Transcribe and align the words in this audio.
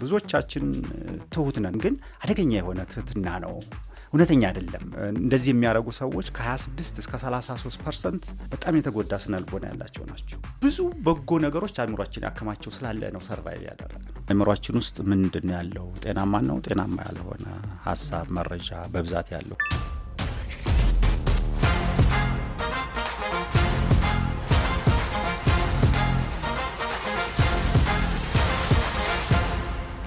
ብዙዎቻችን 0.00 0.64
ትሁት 1.34 1.58
ነን፣ 1.64 1.76
ግን 1.84 1.94
አደገኛ 2.22 2.52
የሆነ 2.58 2.80
ትህትና 2.90 3.28
ነው። 3.44 3.54
እውነተኛ 4.12 4.42
አይደለም። 4.48 4.82
እንደዚህ 5.14 5.50
የሚያደርጉ 5.52 5.88
ሰዎች 5.96 6.26
ከ26 6.36 7.00
እስከ 7.02 7.12
33 7.22 7.78
percent 7.84 8.24
በጣም 8.52 8.76
የተጎዳ 8.78 9.18
ስነ 9.22 9.40
ልቦና 9.42 9.64
ያላቸው 9.70 10.04
ናቸው። 10.10 10.38
ብዙ 10.62 10.78
በጎ 11.06 11.38
ነገሮች 11.46 11.78
አእምሯችን 11.82 12.26
ያከማቸው 12.28 12.72
ስላለ 12.76 13.10
ነው 13.16 13.22
survive 13.28 13.62
ያደረገ። 13.70 14.04
አእምሯችን 14.26 14.78
ውስጥ 14.80 14.96
ምንድን 15.10 15.48
ያለው? 15.56 15.88
ጤናማ 16.04 16.42
ነው፣ 16.48 16.58
ጤናማ 16.66 16.96
ያልሆነ 17.08 17.46
ሀሳብ፣ 17.86 18.28
መረጃ 18.38 18.70
በብዛት 18.94 19.30
ያለው 19.34 19.58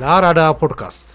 ለአራዳ 0.01 0.41
ፖድካስት 0.59 1.07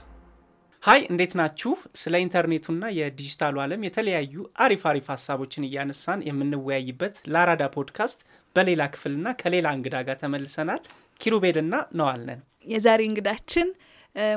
Hi 0.82 1.00
እንዴት 1.11 1.32
ናችሁ? 1.40 1.70
ስለ 2.00 2.14
ኢንተርኔቱና 2.22 2.84
የዲጂታሉ 2.96 3.57
ዓለም 3.64 3.82
የተለያዩ 3.86 4.32
አሪፍ 4.64 4.82
አሪፍ 4.90 5.07
ሀሳቦችን 5.12 5.66
እያነሳን 5.68 6.24
የምንወያይበት 6.29 7.14
ለአራዳ 7.32 7.64
ፖድካስት 7.76 8.21
በሌላ 8.57 8.82
ክፍልና 8.94 9.34
ከሌላ 9.43 9.66
እንግዳ 9.76 9.96
ጋር 10.08 10.16
ተመልሰናል። 10.22 10.80
ኪሩቤልና 11.21 11.74
ነዋል 12.00 12.22
ነን። 12.29 12.40
የዛሬ 12.66 13.02
እንግዳችን 13.10 13.68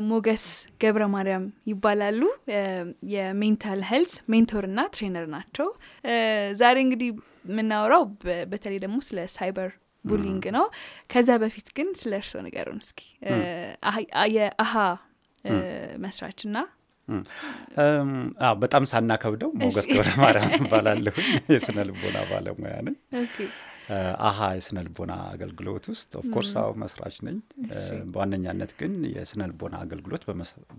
ሞገስ 0.09 0.45
ገብረ 0.81 1.05
ማርያም 1.13 1.48
ይባላሉ። 1.71 2.21
የ 3.13 3.30
mental 3.30 3.81
health 3.89 4.13
mentor 4.34 4.64
ና 4.64 4.79
trainer 4.93 5.25
ናቸው። 5.34 5.67
ዛሬ 6.62 6.77
እንግዲህ 6.85 7.09
የምናወራው 7.49 8.05
በተለይ 8.51 8.79
ደግሞ 8.85 8.99
ስለ 9.07 9.25
ሳይበር 9.35 9.71
bullying 10.05 10.45
ነው። 10.55 10.65
ከዛ 11.11 11.29
በፊት 11.43 11.67
ግን 11.77 11.89
ስለ 11.99 12.13
እርስዎ 12.19 12.41
ንገሩን 12.45 12.79
እስኪ። 12.83 13.01
የአሀ 14.35 14.73
መስራችና 16.03 16.57
በጣም 18.62 18.84
ሳናከብደው 18.91 19.49
ሞገስ 19.59 19.85
ገብረ 19.89 20.09
ማርያም 20.21 20.53
እባላለሁኝ። 20.59 21.27
የስነ 21.53 21.77
ልቦና 21.89 22.17
ባለሙያ 22.29 22.75
ነኝ። 22.87 22.95
አሀ 24.27 24.39
የስነ 24.57 24.77
ልቦና 24.85 25.13
አገልግሎት 25.31 25.85
ውስጥ 25.91 26.11
of 26.20 26.27
course 26.27 26.51
አዎ 26.61 26.69
መስራች 26.81 27.17
ነኝ። 27.25 27.37
በዋነኛነት 28.13 28.71
ግን 28.79 28.93
የስነ 29.11 29.41
ልቦና 29.51 29.75
አገልግሎት 29.83 30.23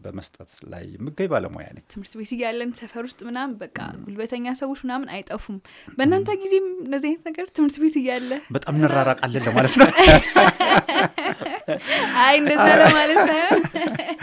በመስጠት 0.04 0.50
ላይ 0.72 0.84
የምገኝ 0.94 1.28
ባለሙያ 1.32 1.66
ነኝ። 1.76 1.84
ትምህርት 1.94 2.14
ቤት 2.20 2.32
እያለን 2.36 2.70
ሰፈር 2.80 3.04
ውስጥ 3.08 3.20
ምናምን 3.28 3.54
በቃ 3.62 3.78
ጉልበተኛ 4.06 4.54
ሰዎች 4.62 4.80
ምናምን 4.86 5.08
አይጠፉም። 5.16 5.58
በእናንተ 5.98 6.36
ጊዜም 6.42 6.66
እነዚህ 6.86 7.08
አይነት 7.10 7.24
ነገር 7.30 7.46
ትምህርት 7.56 7.78
ቤት 7.84 7.96
እያለ 8.02 8.30
በጣም 8.52 8.74
እንራራቃለን 8.80 9.44
ለማለት 9.48 9.76
ነው። 9.76 9.90
አይ 12.24 12.34
እንደዛ 12.40 12.66
ለማለት 12.82 13.18
ሳይሆን 13.28 13.62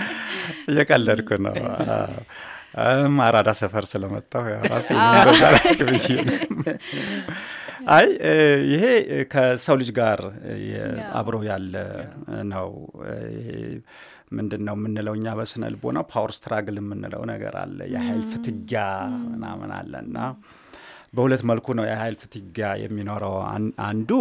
እየቀለድኩ 0.72 1.30
ነው። 1.46 1.56
አራዳ 3.24 3.50
ሰፈር 3.60 3.86
ስለመጣሁ 3.90 4.44
ራሴ 4.72 4.90
አይ 7.84 8.08
ይሄ 8.72 8.84
ከሰው 9.32 9.76
ልጅ 9.82 9.90
ጋር 9.98 10.20
አብሮ 11.20 11.36
ያለ 11.50 11.74
ነው። 12.52 12.70
ምንድን 14.38 14.62
ነው 14.68 14.76
የምንለው 14.78 15.14
እኛ 15.18 15.28
በስነ 15.40 15.64
ልቦና 15.74 16.00
power 16.12 16.32
struggle 16.38 16.78
የምንለው 16.80 17.24
ነገር 17.32 17.56
አለ። 17.62 17.80
የሀይል 17.94 18.24
ፍትጊያ 18.32 18.84
ምናምን 19.34 19.72
አለ 19.80 19.94
እና 20.06 20.18
በሁለት 21.16 21.42
መልኩ 21.50 21.76
ነው 21.80 21.86
የሀይል 21.90 22.16
ፍትጊያ 22.22 22.70
የሚኖረው። 22.84 23.36
አንዱ 23.88 24.12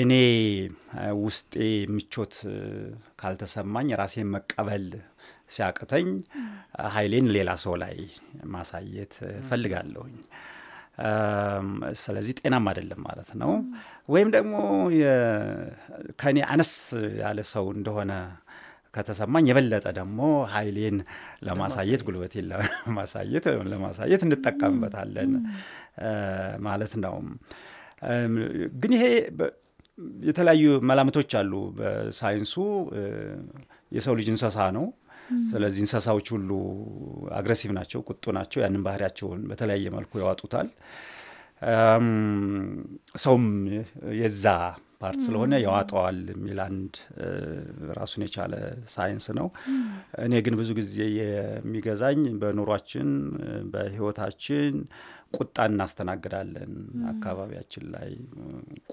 እኔ 0.00 0.12
ውስጤ 1.22 1.54
ምቾት 1.94 2.34
ካልተሰማኝ 3.20 3.88
ራሴን 4.00 4.30
መቀበል 4.34 4.86
ሲያቅተኝ 5.50 6.08
ኃይሌን 6.94 7.28
ሌላ 7.36 7.50
ሰው 7.64 7.74
ላይ 7.82 7.96
ማሳየት 8.54 9.14
ፈልጋለሁኝ። 9.48 10.16
ስለዚህ 12.00 12.34
ጤናም 12.38 12.64
አይደለም 12.70 13.00
ማለት 13.06 13.30
ነው። 13.40 13.52
ወይም 14.08 14.28
ደግሞ 14.36 14.54
ከእኔ 16.20 16.38
አነስ 16.52 16.72
ያለ 17.20 17.40
ሰው 17.52 17.66
እንደሆነ 17.76 18.12
ከተሰማኝ 18.94 19.44
የበለጠ 19.48 19.86
ደግሞ 19.98 20.20
ኃይሌን 20.54 20.96
ለማሳየት 21.46 22.00
ጉልበቴን 22.06 22.46
ለማሳየት 22.50 23.44
ለማሳየት 23.72 24.22
እንጠቀምበታለን 24.26 25.32
ማለት 26.60 26.94
ነው። 27.04 27.14
ግን 28.80 28.92
ይሄ 28.96 29.04
የተለያዩ 30.28 30.64
መላምቶች 30.90 31.32
አሉ። 31.40 31.52
በሳይንሱ 31.78 32.54
የሰው 33.92 34.14
ልጅ 34.18 34.28
እንስሳ 34.32 34.58
ነው። 34.76 34.84
ስለዚህ 35.50 35.80
እንስሳዎች 35.84 36.28
ሁሉ 36.34 36.50
አግሬሲቭ 37.36 37.70
ናቸው፣ 37.76 38.00
ቁጡ 38.08 38.24
ናቸው። 38.36 38.60
ያንን 38.64 38.84
ባህሪያቸውን 38.86 39.42
በተለያየ 39.50 39.88
መልኩ 39.96 40.12
ያዋጡታል። 40.22 40.68
ሰውም 43.20 43.44
የዛ 44.20 44.44
part 45.00 45.20
ስለሆነ 45.26 45.52
ያዋጠዋል 45.64 46.18
የሚል 46.32 46.58
አንድ 46.64 46.94
ራሱን 47.98 48.22
የቻለ 48.24 48.54
ሳይንስ 48.92 49.26
ነው። 49.38 49.46
እኔ 50.24 50.32
ግን 50.46 50.54
ብዙ 50.60 50.70
ጊዜ 50.78 50.96
የሚገዛኝ 51.18 52.20
በኑሯችን 52.42 53.08
በህይወታችን 53.72 54.74
ቁጣ 55.36 55.56
እናስተናግዳለን። 55.70 56.72
አካባቢያችን 57.10 57.84
ላይ 57.94 58.10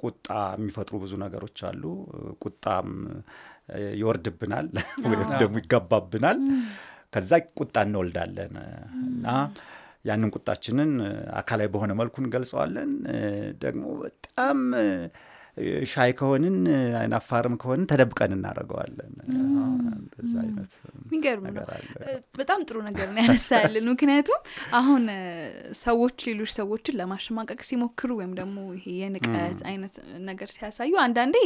ቁጣ 0.01 0.27
የሚፈጥሩ 0.57 0.95
ብዙ 1.03 1.13
ነገሮች 1.23 1.59
አሉ። 1.69 1.83
ቁጣም 2.45 2.89
ይወርድብናል 3.95 4.67
ወይም 5.07 5.31
ደግሞ 5.41 5.55
ይጋባብናል። 5.61 6.39
ከዛ 7.13 7.31
ቁጣ 7.59 7.75
እንወልዳለን 7.85 8.55
እና 9.07 9.27
ያንን 10.07 10.31
ቁጣችንን 10.35 10.91
አካላዊ 11.39 11.67
በሆነ 11.73 11.91
መልኩ 11.99 12.15
እንገልጸዋለን። 12.23 12.91
ደግሞ 13.63 13.83
በጣም 14.03 14.59
ሻይ 15.91 16.11
ከሆንን 16.17 16.55
አይናፋርም 16.99 17.55
ከሆንን 17.61 17.87
ተደብቀን 17.91 18.31
እናደርገዋለን። 18.35 19.13
በዛ 20.13 20.33
አይነት 20.43 20.71
የሚገርም 21.01 21.45
ነው። 21.49 21.65
በጣም 22.39 22.59
ጥሩ 22.67 22.77
ነገር 22.87 23.07
ነው 23.09 23.19
ያነሳልን። 23.23 23.85
ምክንያቱም 23.91 24.39
አሁን 24.79 25.03
ሰዎች 25.81 26.17
ሌሎች 26.29 26.51
ሰዎችን 26.57 26.97
ለማሸማቀቅ 26.99 27.59
ሲሞክሩ 27.69 28.09
ወይም 28.19 28.33
ደግሞ 28.39 28.57
ይሄ 28.77 28.85
የንቀት 29.01 29.59
አይነት 29.71 29.95
ነገር 30.29 30.49
ሲያሳዩ 30.55 30.93
አንዳንዴ 31.05 31.37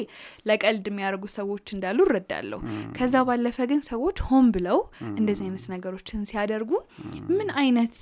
ለቀልድ 0.50 0.88
የሚያደርጉ 0.92 1.26
ሰዎች 1.38 1.66
እንዳሉ 1.76 2.00
እረዳለሁ። 2.08 2.62
ከዛ 2.98 3.16
ባለፈ 3.28 3.60
ግን 3.72 3.82
ሰዎች 3.92 4.20
ሆን 4.30 4.48
ብለው 4.56 4.80
እንደዚህ 5.14 5.46
አይነት 5.48 5.68
ነገሮችን 5.76 6.28
ሲያደርጉ 6.32 6.72
ምን 7.32 7.50
አይነት 7.62 7.96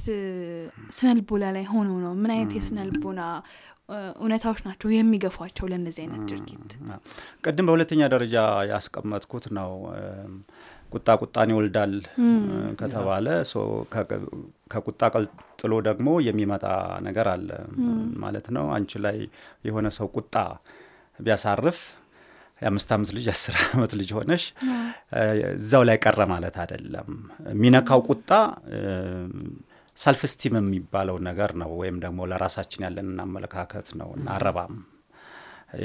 ስነልቦና 0.98 1.46
ላይ 1.56 1.66
ሆነው 1.74 1.98
ነው? 2.00 2.14
ምን 2.22 2.32
አይነት 2.36 2.54
የስነልቦና 2.58 3.22
እውነታዎች 4.20 4.60
ናቸው 4.66 4.90
የሚገፏቸው 4.94 5.66
ለእነዚህ 5.72 6.02
አይነት 6.04 6.22
ድርጊት? 6.32 6.72
ቅድም 7.44 7.68
በሁለተኛ 7.70 8.02
ደረጃ 8.14 8.36
ያስቀመጥኩት 8.72 9.46
ነው። 9.58 9.72
ቁጣ 10.92 11.08
ቁጣን 11.22 11.52
ይወልዳል 11.54 11.92
ከተባለ 12.80 13.26
ከቁጣ 14.72 15.02
ቀጥሎ 15.16 15.74
ደግሞ 15.88 16.10
የሚመጣ 16.28 16.66
ነገር 17.08 17.28
አለ 17.34 17.50
ማለት 18.24 18.48
ነው። 18.56 18.66
አንቺ 18.76 19.02
ላይ 19.06 19.18
የሆነ 19.68 19.88
ሰው 19.98 20.08
ቁጣ 20.18 20.36
ቢያሳርፍ 21.20 21.80
የአምስት 22.62 22.90
ዓመት 22.96 23.10
ልጅ 23.16 23.26
የአስር 23.30 23.56
ዓመት 23.70 23.92
ልጅ 24.00 24.10
ሆነሽ 24.18 24.44
እዛው 25.54 25.84
ላይ 25.90 25.98
ቀረ 26.04 26.22
ማለት 26.32 26.56
አይደለም። 26.64 27.10
የሚነካው 27.52 28.02
ቁጣ 28.10 28.32
self 30.00 30.22
esteem 30.32 30.56
የሚባለው 30.60 31.18
ነገር 31.28 31.52
ነው። 31.62 31.72
ወይም 31.80 31.98
ደግሞ 32.04 32.28
ለራሳችን 32.32 32.86
ያለንን 32.86 33.20
አመለካከት 33.26 33.88
ነው 34.00 34.10
እና 34.18 34.28
አረባም 34.36 34.76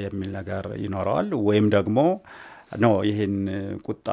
የሚል 0.03 0.31
ነገር 0.39 0.67
ይኖረዋል። 0.85 1.31
ወይም 1.49 1.67
ደግሞ 1.75 1.99
no 2.83 2.87
ይህን 3.09 3.35
ቁጣ 3.87 4.07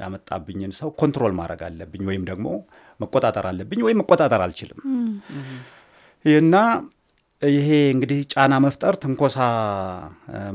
ያመጣብኝን 0.00 0.72
ሰው 0.78 0.88
control 1.00 1.32
ማድረግ 1.40 1.60
አለብኝ 1.66 2.02
ወይም 2.08 2.22
ደግሞ 2.30 2.46
መቆጣጠር 3.00 3.44
አለብኝ 3.50 3.80
ወይም 3.86 4.00
መቆጣጠር 4.02 4.40
አልችልም 4.46 4.78
እና 6.24 6.54
ይሄ 7.42 7.68
እንግዲህ 7.92 8.18
ጫና 8.32 8.54
መፍጠር፣ 8.64 8.94
ትንኮሳ 9.02 9.36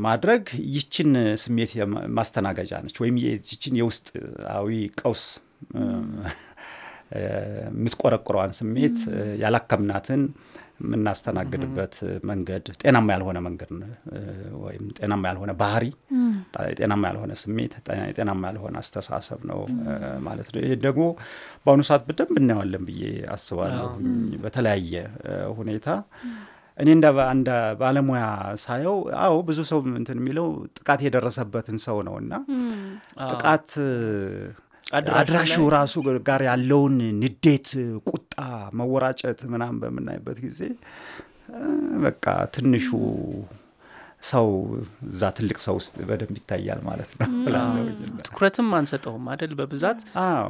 ማድረግ 0.06 0.44
ይችን 0.76 1.10
ስሜት 1.44 1.72
ማስተናገጃ 2.18 2.82
ነች 2.84 2.98
ወይም 3.04 3.16
ይችን 3.22 3.80
የውስጣዊ 3.80 4.70
ቀውስ 5.00 5.24
የምትቆረቁረዋን 7.12 8.54
ስሜት 8.58 8.98
ያላከምናትን 9.42 10.22
የምናስተናግድበት 10.82 11.94
መንገድ 12.30 12.66
ጤናማ 12.82 13.08
ያልሆነ 13.16 13.38
መንገድ 13.46 13.70
ወይም 14.64 14.86
ጤናማ 14.98 15.24
ያልሆነ 15.30 15.52
ባህሪ፣ 15.62 15.86
ጤናማ 16.80 17.04
ያልሆነ 17.10 17.34
ስሜት፣ 17.42 17.74
ጤናማ 18.18 18.42
ያልሆነ 18.50 18.76
አስተሳሰብ 18.82 19.40
ነው 19.52 19.60
ማለት 20.26 20.50
ነው። 20.54 20.60
ይህ 20.64 20.74
ደግሞ 20.86 21.06
በአሁኑ 21.66 21.84
ሰዓት 21.90 22.04
በደንብ 22.10 22.36
እናየዋለን 22.42 22.84
ብዬ 22.90 23.04
አስባለሁ። 23.36 23.88
በተለያየ 24.44 24.94
ሁኔታ 25.60 25.88
እኔ 26.78 26.90
እንደ 26.96 27.08
እንደ 27.34 27.50
ባለሙያ 27.80 28.24
ሳየው 28.62 28.96
አዎ 29.20 29.36
ብዙ 29.48 29.60
ሰው 29.70 29.80
እንትን 30.00 30.18
የሚለው 30.22 30.48
ጥቃት 30.78 31.02
የደረሰበትን 31.06 31.78
ሰው 31.86 31.98
ነው 32.08 32.16
እና 32.22 32.34
ጥቃት 33.30 33.70
አድራሹ 34.88 35.54
ራሱ 35.76 35.94
ጋር 36.28 36.42
ያለውን 36.48 36.98
ንዴት፣ 37.22 37.70
ቁጣ፣ 38.10 38.34
መወራጨት 38.80 39.40
ምናምን 39.54 39.80
በምናይበት 39.84 40.38
ጊዜ 40.46 40.62
በቃ 42.06 42.26
ትንሹ 42.56 42.88
ሰው 44.30 44.48
እዛ 45.10 45.24
ትልቅ 45.38 45.58
ሰው 45.66 45.76
ውስጥ 45.80 45.96
በደንብ 46.08 46.38
ይታያል 46.40 46.80
ማለት 46.88 47.12
ነው። 47.18 47.28
ትኩረትም 48.26 48.70
አንሰጠውም 48.78 49.26
አይደል? 49.32 49.52
በብዛት 49.60 50.00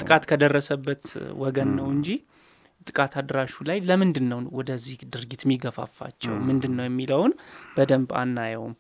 ጥቃት 0.02 0.24
ከደረሰበት 0.30 1.04
ወገን 1.42 1.72
ነው 1.80 1.88
እንጂ 1.96 2.08
ጥቃት 2.88 3.14
አድራሹ 3.20 3.54
ላይ 3.70 3.78
ለምንድን 3.90 4.26
ነው 4.32 4.40
ወደዚህ 4.58 4.98
ድርጊት 5.14 5.42
የሚገፋፋቸው 5.46 6.34
ምንድን 6.50 6.74
ነው 6.78 6.86
የሚለውን 6.88 7.32
በደንብ 7.78 8.10
አናየውም። 8.22 8.74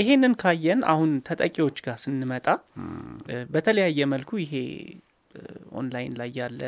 ይሄንን 0.00 0.34
ካየን 0.40 0.80
አሁን 0.92 1.10
ተጠቂዎች 1.28 1.78
ጋር 1.86 1.96
ስንመጣ 2.02 2.46
በተለያየ 3.52 4.00
መልኩ 4.12 4.30
ይሄ 4.44 4.54
ኦንላይን 5.78 6.14
ላይ 6.20 6.30
ያለ 6.38 6.60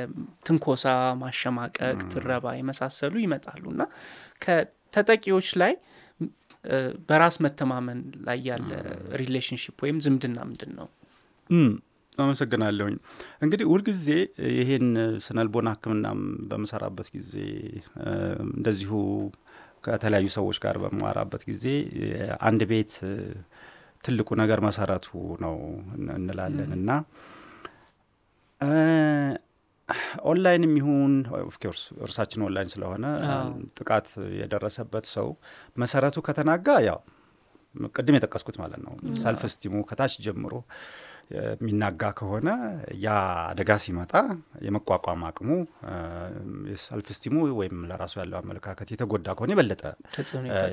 ትንኮሳ፣ 0.47 0.85
ማሸማቀቅ፣ 1.20 2.00
ትረባ 2.12 2.47
የመሳሰሉ 2.58 3.14
ይመጣሉ 3.25 3.64
እና 3.75 3.82
ከተጠቂዎች 4.44 5.49
ላይ 5.62 5.73
በራስ 7.08 7.37
መተማመን 7.44 8.00
ላይ 8.26 8.38
ያለ 8.49 8.70
relationship 9.20 9.76
ወይም 9.85 9.99
ዝምድና 10.06 10.38
ምንድን 10.49 10.73
ነው? 10.79 10.88
አመሰግናለሁኝ። 12.19 12.97
እንግዲህ 13.44 13.67
ሁልጊዜ 13.70 14.06
ይሄን 14.58 14.87
ስነልቦና 15.26 15.69
ሕክምናም 15.75 16.20
በምሰራበት 16.50 17.08
ጊዜ 17.14 17.32
እንደዚሁ 18.49 18.93
ከተለያዩ 19.85 20.29
ሰዎች 20.37 20.56
ጋር 20.65 20.77
በምሰራበት 20.82 21.43
ጊዜ 21.50 21.65
አንድ 22.49 22.62
ቤት 22.71 22.94
ትልቁ 24.05 24.29
ነገር 24.41 24.61
መሰረቱ 24.67 25.09
ነው 25.44 25.56
እንላለን 26.17 26.71
እና 26.79 26.91
ኦንላይንም 30.31 30.73
ይሁን 30.79 31.12
of 31.43 31.52
course 31.52 31.82
እርሳችን 32.05 32.44
ኦንላይን 32.47 32.69
ስለሆነ 32.73 33.05
ጥቃት 33.79 34.09
የደረሰበት 34.41 35.06
ሰው 35.15 35.29
መሰረቱ 35.77 36.19
ከተናጋ 36.26 36.76
ያው 36.88 37.00
ቅድም 37.94 38.17
የጠቀስኩት 38.19 38.56
ማለት 38.62 38.81
ነው። 38.87 38.93
ሰልፍ 39.23 39.43
ስቲሙ 39.53 39.83
ከታች 39.88 40.15
ጀምሮ 40.25 40.55
የሚናጋ 41.31 42.03
ከሆነ 42.19 42.49
ያ 43.03 43.09
አደጋ 43.50 43.71
ሲመጣ 43.82 44.12
የመቋቋም 44.67 45.21
አቅሙ 45.29 45.50
የሰልፍ 46.71 47.09
ስቲሙ 47.17 47.37
ወይም 47.59 47.77
ለራሱ 47.91 48.15
ያለው 48.21 48.38
አመለካከት 48.41 48.88
የተጎዳ 48.94 49.29
ከሆነ 49.38 49.50
የበለጠ 49.55 49.82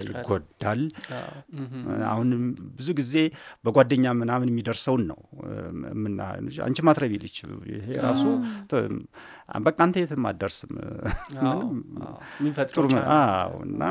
ይጎዳል። 0.06 0.82
አሁን 2.12 2.30
ብዙ 2.78 2.90
ጊዜ 3.00 3.16
በጓደኛ 3.66 4.16
ምናምን 4.22 4.52
የሚደርሰውን 4.52 5.04
ነው 5.12 5.20
ምና 6.04 6.20
አንቺ 6.68 6.86
ማትረቢ 6.90 7.14
ልች 7.24 7.38
ይሄ 7.74 7.88
ራሱ 8.08 8.26
በቃ 9.68 9.78
አንተ 9.86 9.98
የትም 10.04 10.28
አትደርስም። 10.30 10.74
ጥሩ 12.72 12.86
እና 13.68 13.84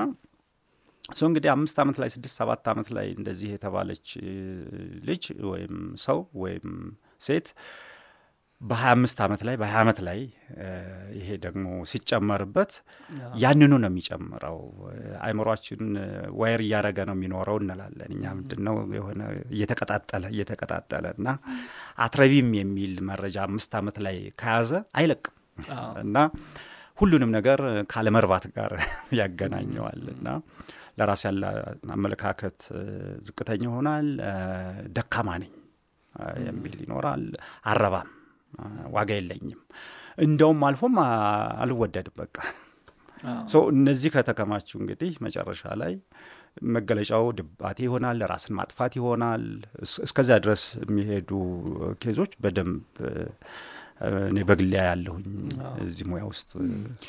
ሰው 1.08 1.26
እንግዲህ 1.28 1.50
አምስት 1.52 1.76
ዓመት 1.82 1.96
ላይ 2.02 2.08
ስድስት 2.14 2.36
ሰባት 2.40 2.64
ዓመት 2.72 2.88
ላይ 2.96 3.06
እንደዚህ 3.18 3.50
የተባለች 3.54 4.08
ልጅ 5.08 5.24
ወይም 5.50 5.74
ሰው 6.06 6.18
ወይም 6.42 6.68
ሴት 7.26 7.48
በሀያ 8.60 8.90
አምስት 8.96 9.18
ዓመት 9.24 9.40
ላይ 9.46 9.54
በሀያ 9.60 9.78
ዓመት 9.82 9.98
ላይ 10.06 10.20
ይሄ 11.18 11.28
ደግሞ 11.42 11.64
ሲጨመርበት 11.90 12.72
ያንኑ 13.42 13.72
ነው 13.82 13.90
የሚጨምረው። 13.90 14.58
አይምሯችን 15.26 15.82
ዋየር 16.38 16.62
እያደረገ 16.66 16.98
ነው 17.08 17.16
የሚኖረው 17.16 17.58
እንላለን። 17.62 18.12
እኛ 18.16 18.32
ምንድን 18.38 18.62
ነው 18.68 18.76
የሆነ 18.98 19.20
እየተቀጣጠለ 19.54 20.24
እየተቀጣጠለ 20.34 21.06
እና 21.18 21.28
አትረቢም 21.98 22.50
የሚል 22.60 22.94
መረጃ 23.10 23.38
አምስት 23.48 23.74
ዓመት 23.80 23.98
ላይ 24.06 24.18
ከያዘ 24.42 24.72
አይለቅም። 25.00 25.36
እና 26.04 26.16
ሁሉንም 26.98 27.30
ነገር 27.36 27.60
ካለመርባት 27.90 28.44
ጋር 28.56 28.72
ያገናኘዋል። 29.20 30.02
እና 30.16 30.28
ለራስ 30.98 31.22
ያለ 31.26 31.42
አመለካከት 31.96 32.58
ዝቅተኛ 33.26 33.62
ይሆናል። 33.66 34.08
ደካማ 34.96 35.28
ነኝ 35.42 35.52
የሚል 36.46 36.76
ይኖራል። 36.84 37.24
አረባም፣ 37.70 38.10
ዋጋ 38.94 39.10
የለኝም፣ 39.18 39.60
እንደውም 40.24 40.60
አልፎም 40.68 40.94
አልወደድም 41.62 42.14
በቃ 42.20 42.36
ሰው 43.52 43.62
እነዚህ 43.74 44.10
ከተከማችሁ 44.14 44.76
እንግዲህ 44.80 45.12
መጨረሻ 45.26 45.62
ላይ 45.82 45.92
መገለጫው 46.74 47.24
ድባቴ 47.38 47.78
ይሆናል፣ 47.86 48.18
ራስን 48.30 48.54
ማጥፋት 48.58 48.92
ይሆናል። 48.98 49.44
እስከዚያ 50.04 50.36
ድረስ 50.44 50.62
የሚሄዱ 50.84 51.30
case 52.02 52.17
ኦች 52.17 52.32
በደንብ 52.42 52.84
እኔ 54.24 54.38
በግሌ 54.48 54.71
ያ 54.71 54.80
ያለሁኝ 54.88 55.26
እዚህ 55.84 56.06
ሙያ 56.10 56.24
ውስጥ 56.30 56.50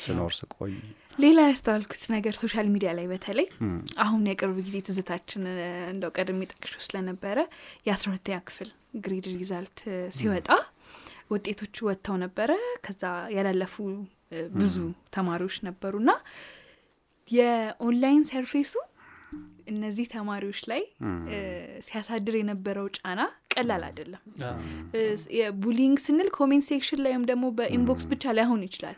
ስኖር 0.04 0.32
ስቆይ 0.38 0.74
ሌላ 1.18 1.38
ያስተዋልኩት 1.48 2.02
ነገር 2.14 2.34
social 2.40 2.66
media 2.74 2.90
ላይ 2.98 3.06
በተለይ 3.12 3.46
አሁን 4.04 4.20
የቅርብ 4.30 4.56
ጊዜ 4.66 4.76
ትዝታችን 4.88 5.42
እንደው 5.92 6.10
ቀድሜ 6.16 6.40
ጠቅሼው 6.52 6.82
ስለነበረ 6.86 7.38
የአስራ 7.86 8.06
ሁለተኛ 8.10 8.36
ክፍል 8.48 8.68
grade 9.04 9.26
result 9.34 9.80
ሲወጣ 10.18 10.48
ውጤቶቹ 11.30 11.76
ወጥተው 11.88 12.16
ነበረ። 12.24 12.50
ከዛ 12.84 13.02
ያላለፉ 13.36 13.74
ብዙ 14.54 14.76
ተማሪዎች 15.16 15.56
ነበሩና 15.68 16.10
የ 17.28 17.51
online 17.51 18.22
surface 18.30 18.64
ኡ 18.64 18.74
እነዚህ 19.72 20.06
ተማሪዎች 20.14 20.60
ላይ 20.70 20.82
ሲያሳድር 21.86 22.34
የነበረው 22.38 22.86
ጫና 22.96 23.20
ቀላል 23.54 23.82
አይደለም። 23.88 24.22
የ 25.38 25.50
bullying 25.50 25.98
ስንል 26.04 26.28
comment 26.36 26.66
section 26.68 27.00
ላይ 27.04 27.12
ወይም 27.14 27.26
ደግሞ 27.30 27.44
በ 27.58 27.72
inbox 27.72 28.06
ብቻ 28.12 28.32
ላይሆን 28.38 28.62
ይችላል። 28.68 28.96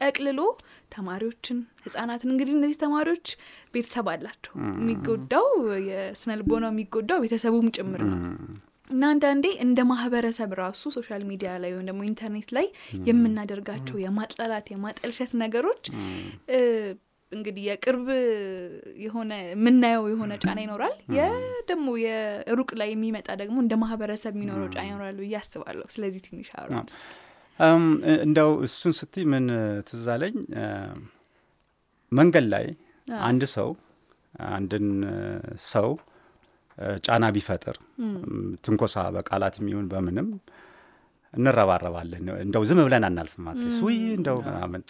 ጠቅልሎ 0.00 0.40
ተማሪዎችን፣ 0.92 1.58
ህጻናትን 1.84 2.32
እንግዲህ 2.32 2.54
እነዚህ 2.56 2.78
ተማሪዎች 2.82 3.28
ቤተሰብ 3.74 4.08
አላቸው። 4.12 4.52
የሚጎዳው 4.74 5.48
የስነልቦናው 5.90 6.72
የሚጎዳው 6.72 7.20
ቤተሰቡም 7.24 7.68
ጭምር 7.76 8.02
ነው። 8.10 8.18
እና 8.90 9.02
አንዳንዴ 9.12 9.46
እንደ 9.64 9.80
ማህበረሰብ 9.90 10.52
ራሱ 10.60 10.82
social 10.94 11.22
media 11.28 11.50
ላይ 11.62 11.70
ወይም 11.72 11.86
ደግሞ 11.90 12.00
ኢንተርኔት 12.08 12.48
ላይ 12.56 12.66
የምናደርጋቸው 13.08 13.96
የማጥላላት 14.04 14.66
የማጠልሸት 14.72 15.32
ነገሮች 15.42 15.84
እንግዲህ 17.32 17.64
የቅርብ 17.66 18.06
የሆነ 19.02 19.32
የምናየው 19.50 20.04
የሆነ 20.12 20.32
ጫና 20.44 20.58
ይኖራል። 20.64 20.94
ደግሞ 21.70 21.88
የሩቅ 22.04 22.70
ላይ 22.80 22.88
የሚመጣ 22.92 23.28
ደግሞ 23.42 23.56
እንደ 23.64 23.74
ማህበረሰብ 23.82 24.32
የሚኖረው 24.36 24.68
ጫና 24.72 24.86
ይኖራል 24.88 25.18
ብዬ 25.20 25.36
አስባለሁ። 25.40 25.86
ስለዚህ 25.94 26.22
ትንሽ 26.26 26.48
አውራ 26.56 26.74
እንደው 28.20 28.50
እሱን 28.66 28.92
ስትይ 28.98 29.24
ምን 29.32 29.46
ትዝ 29.88 30.04
አለኝ፣ 30.14 30.36
መንገድ 32.12 32.46
ላይ 32.52 32.66
አንድ 33.24 33.42
ሰው 33.54 33.68
አንድን 34.52 34.86
ሰው 35.70 35.88
ጫና 37.04 37.24
ቢፈጥር 37.34 37.76
ትንኮሳ 38.64 38.96
በቃላት 39.16 39.54
የሚሆን 39.60 39.86
በምንም 39.92 40.28
እንረባረባለን። 41.34 42.22
እንደው 42.44 42.62
ዝም 42.68 42.78
ብለን 42.86 43.04
አናልፍም። 43.08 43.48
አትሊስ 43.50 43.78
ውይ 43.86 43.98
እንደው 44.14 44.38
ምናምን 44.46 44.82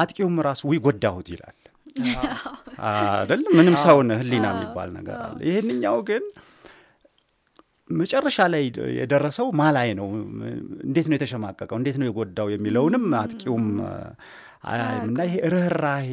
አጥቂውም 0.00 0.36
ራሱ 0.46 0.62
ውይ 0.70 0.78
ጎዳሁት 0.86 1.28
ይላል። 1.34 1.56
አይደል? 2.88 3.42
ምንም 3.58 3.76
ሰውን 3.84 4.10
ህሊና 4.20 4.46
የሚባል 4.54 4.90
ነገር 4.98 5.18
አለ። 5.24 5.38
ይህንኛው 5.48 5.96
ግን 6.08 6.24
መጨረሻ 7.96 8.38
ላይ 8.52 8.64
የደረሰው 8.98 9.48
ማላይ 9.60 9.90
ነው። 9.98 10.08
እንዴት 10.86 11.06
ነው 11.10 11.16
የተሸማቀቀው፣ 11.16 11.76
እንዴት 11.78 11.96
ነው 12.00 12.06
የጎዳው 12.08 12.48
የሚለውንም 12.54 13.04
አጥቂውም 13.20 13.66
እና 15.04 15.18
ይሄ 15.26 15.34
ርኅራሄ 15.54 16.10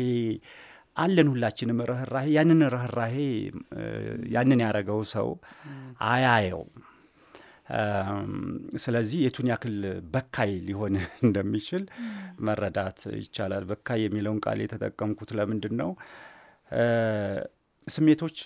አለን 0.97 1.27
ሁላችንም 1.31 1.79
ርኅራሄ። 1.89 2.27
ያንን 2.35 2.61
ርኅራሄ 2.73 3.15
ያንን 4.35 4.59
ያደረገው 4.65 4.99
ሰው 5.13 5.29
አያየው። 6.09 6.63
ስለዚህ 8.83 9.19
የቱን 9.25 9.47
ያክል 9.51 9.75
በካይ 10.13 10.51
ሊሆን 10.67 10.93
እንደሚችል 11.27 11.83
መረዳት 12.47 12.99
ይቻላል። 13.19 13.63
በካይ 13.69 14.01
የሚለውን 14.05 14.39
ቃል 14.45 14.59
የተጠቀምኩት 14.63 15.31
ለምንድን 15.39 15.75
ነው? 15.81 15.89
ስሜቶች 17.87 18.37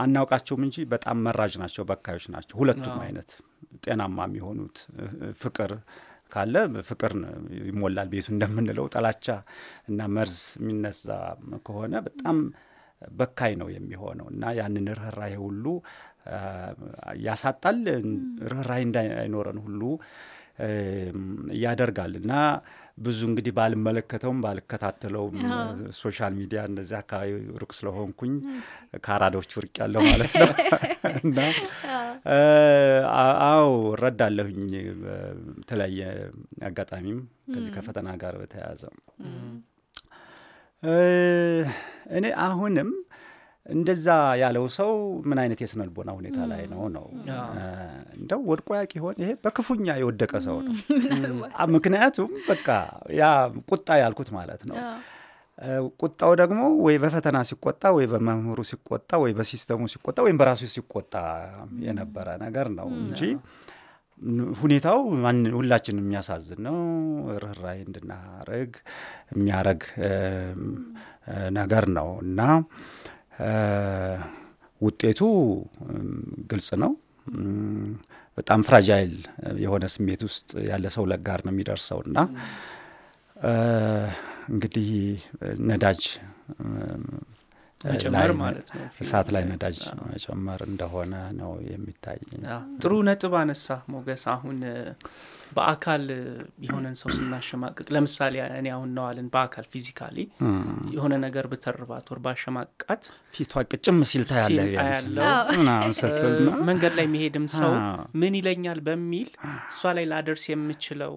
አናውቃቸውም 0.00 0.62
እንጂ 0.66 0.76
በጣም 0.92 1.18
መራዥ 1.26 1.54
ናቸው፣ 1.62 1.84
በካዮች 1.90 2.24
ናቸው። 2.34 2.56
ሁለቱም 2.60 2.98
አይነት 3.04 3.30
ጤናማ 3.84 4.18
የሚሆኑት 4.28 4.78
ፍቅር 5.40 5.72
ካለ 6.32 6.54
ፍቅር 6.88 7.12
ይሞላል 7.68 8.08
ቤቱ 8.12 8.26
እንደምንለው፣ 8.34 8.86
ጠላቻ 8.94 9.26
እና 9.90 10.00
መርዝ 10.16 10.36
የሚነዛ 10.60 11.06
ከሆነ 11.66 11.94
በጣም 12.06 12.36
በካይ 13.12 13.52
ነው 13.60 13.68
የሚሆነው 13.74 14.26
እና 14.32 14.44
ያንን 14.58 14.86
ርኅራሄ 14.98 15.34
ሁሉ 15.44 15.64
ያሳጣል። 17.24 17.78
ርኅራሄ 18.50 18.80
እንዳይኖረን 18.86 19.58
ሁሉ 19.64 19.82
ያደርጋል 21.60 22.14
እና 22.20 22.32
ብዙ 23.00 23.20
እንግዲህ 23.28 23.52
ባልመለከተውም 23.56 24.38
ባልከታተለውም 24.44 25.36
social 26.00 26.32
media 26.38 26.60
እንደዚህ 26.68 26.96
አካባቢ 26.98 27.30
ሩቅ 27.60 27.70
ስለሆንኩኝ 27.78 28.32
ከአራዶች 29.04 29.50
ውርቅ 29.58 29.74
ያለው 29.82 30.02
ማለት 30.08 30.32
ነው። 30.40 30.50
እና 31.22 31.38
አዎ። 33.46 33.68
እረዳለሁኝ። 33.92 34.72
በተለያየ 35.02 36.00
አጋጣሚም 36.68 37.20
ከዚህ 37.52 37.72
ከፈተና 37.76 38.10
ጋር 38.22 38.34
በተያያዘ። 38.40 38.82
እኔ 42.16 42.26
አሁንም 42.44 42.90
እንደዛ 43.70 44.06
ያለው 44.40 44.64
ሰው 44.76 44.90
ምን 45.28 45.38
አይነት 45.42 45.60
የስነ 45.64 45.80
ልቦና 45.88 46.10
ሁኔታ 46.18 46.38
ላይ 46.50 46.62
ነው 46.72 46.82
ነው? 46.96 47.06
እንደው 48.16 48.40
ወድቆ 48.50 48.68
ያቅ 48.78 48.90
ይሆን? 48.98 49.16
ይሄ 49.22 49.30
በክፉኛ 49.44 49.86
የወደቀ 50.00 50.32
ሰው 50.46 50.56
ነው። 50.66 50.74
ምክንያቱም 51.76 52.30
በቃ 52.48 52.66
ያ 53.20 53.24
ቁጣ 53.70 53.88
ያልኩት 54.02 54.30
ማለት 54.38 54.62
ነው። 54.70 54.78
ቁጣው 56.02 56.32
ደግሞ 56.40 56.60
ወይ 56.84 56.96
በፈተና 57.02 57.38
ሲቆጣ 57.48 57.82
ወይ 57.96 58.06
በመምህሩ 58.12 58.60
ሲቆጣ 58.68 59.10
ወይ 59.22 59.32
በሲስተሙ 59.38 59.88
ሲቆጣ 59.92 60.18
ወይም 60.26 60.38
በራሱ 60.40 60.68
ሲቆጣ 60.74 61.14
የነበረ 61.86 62.28
ነገር 62.44 62.68
ነው 62.78 62.88
እንጂ 62.98 63.20
ሁኔታው 64.60 64.98
ሁላችን 65.54 66.00
የሚያሳዝን 66.00 66.60
ነው። 66.66 66.78
ርኅራኄ 67.42 67.78
እንድናረግ 67.86 68.70
የሚያረግ 69.32 69.82
ነገር 71.56 71.84
ነው 71.98 72.08
እና 72.24 72.40
ውጤቱ 74.80 75.20
ግልጽ 76.50 76.68
ነው። 76.82 76.92
በጣም 78.38 78.60
ፍራጃይል 78.66 79.14
የሆነ 79.62 79.84
ስሜት 79.94 80.20
ውስጥ 80.28 80.50
ያለ 80.70 80.86
ሰው 80.94 81.04
ጋር 81.26 81.40
ነው 81.46 81.52
የሚደርሰው 81.54 81.98
እና 82.06 82.18
እንግዲህ 84.50 84.88
ነዳጅ 85.68 86.02
እሳት 89.00 89.28
ላይ 89.34 89.42
ነዳጅ 89.50 89.78
መጨመር 90.08 90.60
እንደሆነ 90.68 91.12
ነው 91.38 91.52
የሚታይ። 91.68 92.18
ጥሩ 92.82 92.92
ነጥብ 93.08 93.34
አነሳ 93.40 93.76
ሞገስ። 93.92 94.24
አሁን 94.28 94.58
በአካል 95.52 96.04
የሆነን 96.64 96.96
ሰው 97.00 97.08
ስናሸማቅቅ 97.16 97.86
ለምሳሌ 97.94 98.34
እኔ 98.56 98.68
አሁን 98.74 98.90
ነዋልን 98.96 99.28
በአካል 99.32 99.66
physically 99.72 100.16
የሆነ 100.94 101.14
ነገር 101.24 101.46
ብተርባት 101.52 102.06
ወይ 102.12 102.20
ባሸማቃት 102.24 103.02
ፊቷ 103.34 103.62
ቅጭም 103.70 103.98
ሲል 104.10 104.24
መንገድ 106.68 106.92
ላይ 106.98 107.04
የሚሄድም 107.06 107.46
ሰው 107.56 107.72
ምን 108.20 108.34
ይለኛል 108.38 108.80
በሚል 108.86 109.28
እሷ 109.70 109.92
ላይ 109.98 110.06
ላደርስ 110.12 110.44
የምችለው 110.50 111.14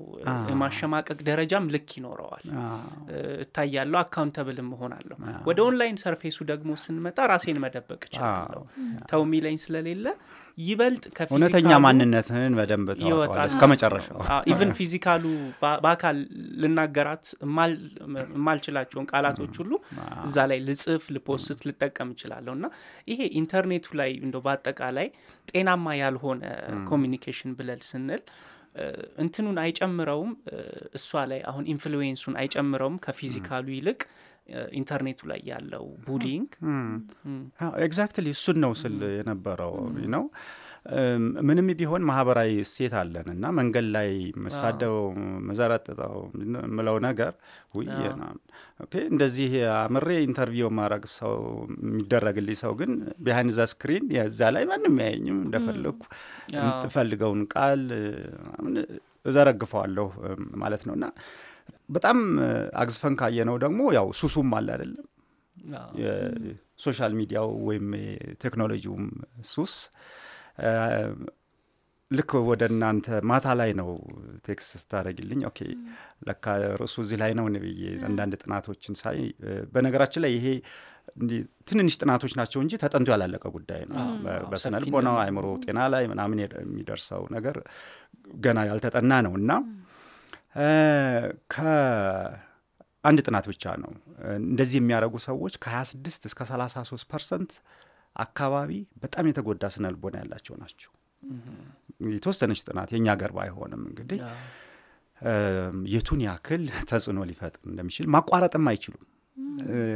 የማሸማቀቅ 0.51 1.19
ደረጃም 1.29 1.67
ልክ 1.75 1.89
ይኖረዋል። 1.97 2.45
እታያለሁ፣ 3.43 3.99
accountable 4.03 4.59
ም 4.59 4.69
እሆናለሁ። 4.75 5.17
ወደ 5.49 5.59
online 5.67 5.99
surface 6.03 6.30
ኡ 6.30 6.37
ደግሞ 6.51 6.71
ስንመጣ 6.83 7.19
ራሴን 7.31 7.59
መደበቅ 7.63 8.01
እችላለሁ። 8.07 8.63
ተው 9.11 9.23
የሚለኝ 9.25 9.57
ስለሌለ 9.63 10.05
ይበልጥ 10.57 11.03
እውነተኛ 11.27 11.71
ማንነትህን 11.83 12.53
በደንብ 12.57 12.89
ታወጣዋለህ 12.97 13.47
እስከ 13.49 13.63
መጨረሻው። 13.71 14.17
even 14.51 14.71
physical 14.77 15.14
ኡ 15.14 15.23
በአካል 15.83 16.17
ልናገራት 16.61 17.25
የማልችላቸውን 17.43 19.07
ቃላቶች 19.11 19.55
ሁሉ 19.61 19.71
እዛ 20.25 20.45
ላይ 20.51 20.59
ልጽፍ፣ 20.67 21.05
ል 21.15 21.28
post፣ 21.28 21.61
ልጠቀም 21.69 22.11
እችላለሁ። 22.15 22.53
እና 22.57 22.67
ይሄ 23.07 23.21
ኢንተርኔቱ 23.41 23.87
ላይ 24.01 24.11
እንደ 24.23 24.37
በአጠቃላይ 24.45 25.09
ጤናማ 25.51 25.95
ያልሆነ 26.01 26.43
communication 26.89 27.53
ብለል 27.59 27.81
ስንል 27.89 28.23
እንትኑን 29.17 29.57
አይጨምረውም። 29.63 30.31
እሷ 30.97 31.23
ላይ 31.31 31.41
አሁን 31.49 31.65
influence 31.73 32.16
ኡን 32.16 32.35
አይጨምረውም 32.41 32.95
ከ 33.05 33.16
physical 33.16 33.57
ኡ 33.57 33.67
ይልቅ። 33.75 34.01
ኢንተርኔቱ 34.77 35.19
ላይ 35.29 35.41
ያለው 35.49 35.85
bullying። 36.07 36.49
exactly 37.85 38.27
እሱን 38.35 38.57
ነው 38.63 38.73
ስል 38.79 38.97
የነበረው 39.13 39.75
ነው። 40.15 40.23
ምንም 41.47 41.67
ቢሆን 41.79 42.03
ማህበራዊ 42.07 42.53
እሴት 42.63 42.93
አለን 43.01 43.27
እና 43.33 43.51
መንገድ 43.59 43.85
ላይ 43.95 44.09
መሳደበው 44.45 45.05
መዘረጥጠው 45.47 46.15
የምለው 46.63 46.97
ነገር 47.05 47.31
እንደዚህ 49.07 49.51
አምሬ 49.77 50.09
interview 50.25 50.69
ማድረግ 50.79 51.05
ሰው 51.15 51.35
የሚደረግልኝ 51.83 52.57
ሰው 52.63 52.73
ግን 52.81 52.91
behind 53.25 53.53
the 53.57 53.67
screen 53.73 54.05
የዛ 54.17 54.51
ላይ 54.55 54.65
ማንም 54.71 54.97
ያየኝም 55.03 55.39
እንደፈለግኩ 55.45 56.03
የምትፈልገውን 56.55 57.41
ቃል 57.55 57.83
እዘረግፈዋለሁ 59.25 60.07
ማለት 60.63 60.83
ነው። 60.87 60.95
እና 60.99 61.05
በጣም 61.89 62.17
አግዝፈን 62.81 63.15
ካየነው 63.19 63.57
ደግሞ 63.63 63.81
ያው 63.97 64.07
ሱሱም 64.19 64.51
አለ 64.57 64.67
አይደለም? 64.75 65.07
የ 65.99 66.28
social 66.28 67.13
media 67.19 67.41
ው 67.41 67.49
ወይም 67.67 67.87
የቴክኖሎጂውም 68.01 69.05
ሱስ 69.47 69.73
ልክ 72.11 72.31
ወደ 72.49 72.63
እናንተ 72.71 73.07
ማታ 73.29 73.45
ላይ 73.59 73.71
ነው 73.79 73.87
text 74.47 74.71
ስታደረግልኝ 74.81 75.39
okay 75.49 75.59
ለካ 76.27 76.45
ርዕሱ 76.81 76.95
እዚህ 77.05 77.17
ላይ 77.21 77.31
ነው 77.39 77.45
ብዬ 77.63 77.83
አንዳንድ 78.09 78.33
ጥናቶችን 78.41 78.95
ሳይ 79.01 79.19
በነገራችን 79.73 80.23
ላይ 80.25 80.33
ይሄ 80.37 80.47
ትንንሽ 81.69 81.95
ጥናቶች 82.01 82.33
ናቸው 82.39 82.59
እንጂ 82.63 82.73
ተጠንቶ 82.83 83.09
ያላለቀ 83.13 83.45
ጉዳይ 83.55 83.81
ነው። 83.89 83.97
በስነ 84.51 84.75
ልቦናው 84.83 85.17
አእምሮ 85.23 85.47
ጤና 85.63 85.79
ላይ 85.93 86.03
ምናምን 86.11 86.37
የሚደርሰው 86.43 87.23
ነገር 87.35 87.57
ገና 88.45 88.59
ያልተጠና 88.69 89.13
ነው። 89.27 89.33
እና 89.41 89.51
ከአንድ 91.53 93.19
ጥናት 93.27 93.45
ብቻ 93.51 93.73
ነው። 93.83 93.91
እንደዚህ 94.41 94.77
የሚያደርጉ 94.81 95.15
ሰዎች 95.27 95.55
ከ26 95.65 96.27
እስከ 96.29 96.39
33 96.51 97.07
percent 97.13 97.53
አካባቢ 98.15 98.71
በጣም 99.03 99.27
የተጎዳ 99.29 99.63
ስነ 99.73 99.91
ልቦና 99.93 100.15
ያላቸው 100.21 100.55
ናቸው። 100.61 100.91
የተወሰነች 102.13 102.61
ጥናት 102.67 102.89
የእኛ 102.93 103.09
ሀገር 103.21 103.31
ባይሆንም 103.37 103.81
እንግዲህ 103.89 104.19
የቱን 105.93 106.21
ያክል 106.25 106.63
ተጽዕኖ 106.89 107.19
ሊፈጥር 107.29 107.61
እንደሚችል 107.69 108.07
ማቋረጥም 108.15 108.65
አይችሉም። 108.71 109.03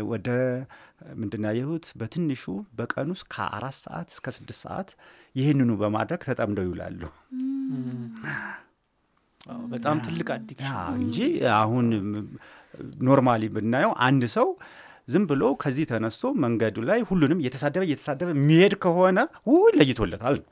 ወደ 0.09 0.27
ምንድን 1.19 1.43
ያየሁት 1.47 1.85
በትንሹ 1.99 2.43
በቀን 2.77 3.09
ውስጥ 3.13 3.25
ከአራት 3.33 3.77
ሰዓት 3.83 4.07
እስከ 4.13 4.33
ስድስት 4.37 4.61
ሰዓት 4.65 4.89
ይህንኑ 5.35 5.71
በማድረግ 5.81 6.21
ተጠምደው 6.27 6.65
ይውላሉ። 6.67 7.01
በጣም 9.73 9.97
ትልቅ 10.05 10.27
addiction 10.35 10.77
እንጂ 10.99 11.17
አሁን 11.57 11.85
normally 13.07 13.43
ብናየው 13.53 13.91
አንድ 14.07 14.23
ሰው 14.35 14.47
ዝም 15.07 15.23
ብሎ 15.29 15.43
ከዚህ 15.61 15.85
ተነስቶ 15.89 16.31
መንገዱ 16.43 16.77
ላይ 16.87 16.99
ሁሉንም 17.09 17.39
እየተሳደበ 17.41 17.83
እየተሳደበ 17.87 18.29
የሚሄድ 18.35 18.73
ከሆነ 18.83 19.19
ውይ 19.49 19.71
ለይቶለታል 19.79 20.35
ነው። 20.39 20.47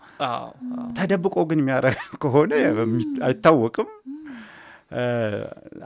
ተደብቆ 0.98 1.36
ግን 1.50 1.62
የሚያደርግ 1.64 2.00
ከሆነ 2.24 2.52
አይታወቅም። 3.28 3.90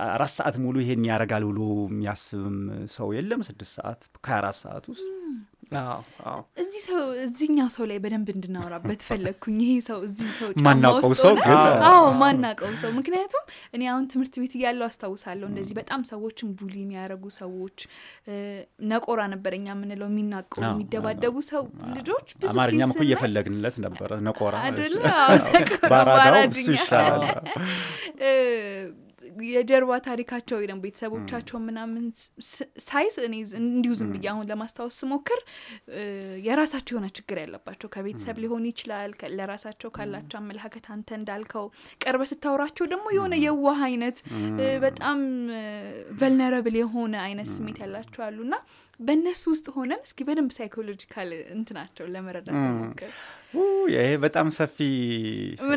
አራት 0.09 0.31
ሰዓት 0.35 0.55
ሙሉ 0.63 0.75
ይሄን 0.83 1.07
ያደርጋል 1.09 1.43
ብሎ 1.49 1.59
የሚያስብም 1.87 2.57
ሰው 2.95 3.07
የለም። 3.17 3.41
ስድስት 3.47 3.73
ሰዓት 3.77 4.01
ከአራት 4.25 4.57
ሰዓት 4.59 4.85
ውስጥ 4.91 5.07
እዚህ 6.61 6.81
ሰው 6.85 7.01
እዚህኛው 7.23 7.67
ሰው 7.73 7.83
ላይ 7.89 7.97
በደንብ 8.03 8.27
እንድናወራበት 8.33 9.01
ፈለግኩኝ። 9.07 9.57
ይሄ 9.63 9.73
ሰው 9.87 9.99
እዚህ 10.07 10.29
ሰው 10.37 10.49
ማናውቀው 10.65 11.11
ሰው 11.21 11.33
አዎ። 11.89 12.05
ማናውቀው 12.21 12.71
ሰው። 12.81 12.91
ምክንያቱም 12.97 13.43
እኔ 13.75 13.81
አሁን 13.91 14.05
ትምህርት 14.11 14.35
ቤት 14.41 14.53
እያለው 14.59 14.85
አስታውሳለሁ 14.87 15.47
እንደዚህ 15.51 15.75
በጣም 15.79 16.01
ሰዎችን 16.11 16.53
bully 16.59 16.75
የሚያደርጉ 16.83 17.25
ሰዎች 17.37 17.77
ነቆራ 18.89 19.21
ነበር 19.33 19.53
እኛ 19.59 19.67
የምንለው 19.73 20.09
የሚናቀሩ 20.11 20.63
የሚደባደቡ 20.69 21.35
ሰው 21.49 21.63
ልጆች 21.97 22.27
ብዙ 22.39 22.51
አማርኛም 22.53 22.93
እኮ 22.93 23.03
እየፈለግንለት 23.07 23.77
ነበረ። 23.85 24.11
ነቆራ 24.29 24.55
አደለ 24.69 24.97
በአራዳው 25.91 26.41
እሱ 26.51 26.67
ይሻላል። 26.75 27.37
የጀርባ 29.49 29.91
ታሪካቸው 30.05 30.57
ደግሞ 30.63 30.81
ቤተሰቦቻቸው 30.85 31.57
ምናምን 31.65 32.03
ሳይዝ 32.85 33.15
እኔ 33.25 33.35
እንዲሁ 33.61 33.93
ዝም 33.99 34.11
ብዬ 34.15 34.27
አሁን 34.31 34.45
ለማስታወስ 34.51 34.97
ስሞክር 35.01 35.39
የራሳቸው 36.47 36.93
የሆነ 36.95 37.09
ችግር 37.17 37.39
ያለባቸው 37.43 37.89
ከቤተሰብ 37.95 38.37
ሊሆን 38.43 38.65
ይችላል 38.71 39.11
ለራሳቸው 39.37 39.91
ካላቸው 39.95 40.39
አመለካከት 40.41 40.85
አንተ 40.95 41.09
እንዳልከው 41.19 41.65
ቀርበ 42.03 42.23
ስታወራቸው 42.31 42.87
ደግሞ 42.93 43.07
የሆነ 43.17 43.35
የዋህ 43.43 43.81
አይነት 43.87 44.19
በጣም 44.83 45.19
vulnerable 46.21 46.77
የሆነ 46.79 47.15
አይነት 47.25 47.49
ስሜት 47.55 47.79
ያላቸው 47.83 48.23
አሉ። 48.27 48.39
እና 48.47 48.55
በእነሱ 48.99 49.43
ውስጥ 49.51 49.67
ሆነን 49.75 50.01
እስኪ 50.05 50.19
በደንብ 50.27 50.51
psychological 50.55 51.29
እንትናቸው 51.53 52.07
ለመረዳት 52.13 52.55
ሞክር 52.79 53.11
ይሄ 53.93 54.09
በጣም 54.23 54.47
ሰፊ 54.57 54.77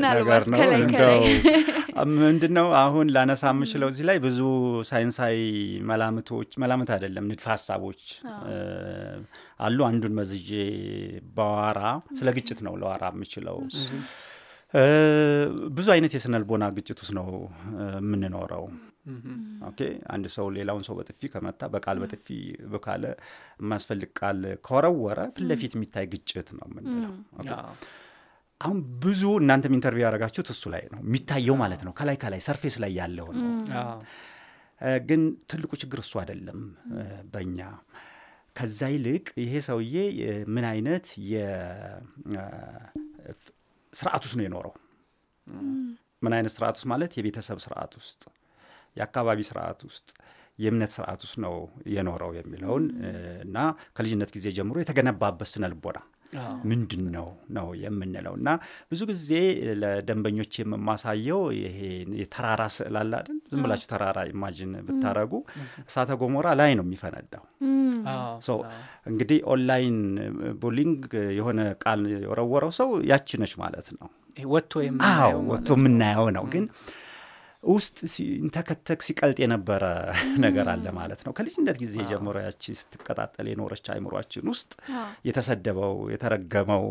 ነገር 0.07 0.43
ነው። 0.53 0.59
ከላይ 0.61 0.81
እንደው 0.81 0.97
ከላይ 0.97 1.23
ምንድን 2.19 2.53
ነው 2.59 2.67
አሁን 2.81 3.07
ላነሳ 3.15 3.43
የምችለው 3.53 3.89
እዚህ 3.93 4.05
ላይ 4.09 4.19
ብዙ 4.25 4.39
ሳይንሳዊ 4.89 5.37
መላምቶች 5.91 6.51
መላምት 6.63 6.91
አይደለም 6.95 7.27
ንድፈ 7.31 7.47
ሀሳቦች 7.53 8.03
አሉ። 9.61 9.79
አንዱን 9.89 10.15
መዝዤ 10.19 10.51
ባወራ 11.37 11.81
ስለ 12.19 12.31
ግጭት 12.39 12.61
ነው 12.67 12.75
ላወራ 12.83 13.05
የምችለው 13.15 13.59
ብዙ 15.77 15.87
አይነት 15.95 16.13
የስነ 16.17 16.37
ልቦና 16.43 16.65
ግጭት 16.77 16.99
ውስጥ 17.03 17.15
ነው 17.19 17.29
የምንኖረው። 17.99 18.65
okay? 19.69 19.81
አንድ 20.15 20.27
ሰው 20.35 20.47
ሌላውን 20.57 20.85
ሰው 20.89 20.95
በጥፊ 20.99 21.21
ከመታ 21.33 21.61
በቃል 21.75 21.97
በጥፊ 22.03 22.27
በካለ 22.73 23.05
የማያስፈልግ 23.61 24.11
ቃል 24.21 24.39
ከወረወረ 24.67 25.19
ፊት 25.35 25.45
ለፊት 25.51 25.73
የሚታይ 25.77 26.07
ግጭት 26.13 26.49
ነው 26.59 26.67
የምንለው። 26.71 27.13
አሁን 28.61 28.77
ብዙ 29.05 29.23
እናንተም 29.41 29.75
interview 29.77 30.05
ያደረጋችሁት 30.05 30.49
እሱ 30.53 30.65
ላይ 30.75 30.85
ነው። 30.93 31.01
የሚታየው 31.05 31.57
ማለት 31.63 31.81
ነው። 31.87 31.93
ከላይ 31.99 32.17
ከላይ 32.23 32.41
surface 32.47 32.77
ላይ 32.83 32.93
ያለው 33.01 33.29
ነው። 33.37 33.49
ግን 35.07 35.21
ትልቁ 35.51 35.73
ችግር 35.81 35.99
እሱ 36.03 36.13
አይደለም 36.21 36.61
በእኛ። 37.33 37.59
ከዛ 38.57 38.81
ይልቅ 38.93 39.27
ይሄ 39.43 39.53
ሰውዬ 39.67 39.97
ምን 40.55 40.65
አይነት 40.71 41.07
ስርዓት 43.93 44.23
ውስጥ 44.27 44.35
ነው 44.39 44.45
የኖረው? 44.47 44.75
ምን 46.23 46.33
አይነት 46.37 46.53
ስርዓት 46.55 46.75
ውስጥ 46.79 46.87
ማለት 46.93 47.13
የቤተሰብ 47.19 47.59
ስርዓት 47.65 47.93
ውስጥ፣ 48.01 48.23
የአካባቢ 48.97 49.41
ስርዓት 49.49 49.81
ውስጥ፣ 49.89 50.09
የእምነት 50.59 50.91
ስርዓት 50.95 51.21
ውስጥ 51.27 51.37
ነው 51.45 51.55
የኖረው 51.93 52.33
የሚለውን 52.39 52.85
እና 53.45 53.59
ከልጅነት 53.97 54.33
ጊዜ 54.37 54.49
ጀምሮ 54.57 54.77
የተገነባበት 54.81 55.49
ስነ 55.53 55.71
ልቦና 55.73 56.01
ምንድን 56.69 57.03
ነው 57.15 57.27
ነው 57.57 57.67
የምንለው። 57.81 58.35
እና 58.39 58.49
ብዙ 58.91 59.01
ጊዜ 59.11 59.31
ለደንበኞች 59.83 60.53
የማሳየው 60.61 61.41
ይሄ 61.59 61.79
የተራራ 62.21 62.63
ስዕል 62.77 62.97
አለ 63.01 63.13
አይደል? 63.19 63.39
ዝም 63.51 63.63
ብላችሁ 63.65 63.89
ተራራ 63.93 64.19
imagine 64.31 64.73
ብታረጉ 64.87 65.33
እሳተ 65.83 66.17
ገሞራ 66.23 66.49
ላይ 66.61 66.73
ነው 66.79 66.85
የሚፈነዳው። 66.87 67.45
እንግዲህ 69.11 69.39
online 69.53 69.99
bullying 70.63 71.03
የሆነ 71.39 71.61
ቃል 71.85 72.03
የወረወረው 72.17 72.73
ሰው 72.81 72.91
ያቺ 73.11 73.41
ነች 73.43 73.55
ማለት 73.63 73.89
ነው። 73.99 74.09
ወጥቶ 75.51 75.71
የምናየው 75.77 76.29
ነው። 76.37 76.45
ግን 76.53 76.65
ውስጥ 77.63 77.99
ሲንተከተክ 78.13 79.01
ሲቀልጥ 79.07 79.39
የነበረ 79.43 79.85
ነገር 80.45 80.67
አለ 80.73 80.87
ማለት 80.97 81.21
ነው። 81.27 81.33
ከልጅነት 81.37 81.77
ጊዜ 81.83 81.95
ጀምሮ 82.09 82.37
ያቺ 82.45 82.65
ስትቀጣጠል 82.81 83.47
የኖረች 83.51 83.87
አይምሯችን 83.95 84.49
ውስጥ 84.53 84.73
የተሰደበው 85.29 85.95
የተረገመው 86.13 86.87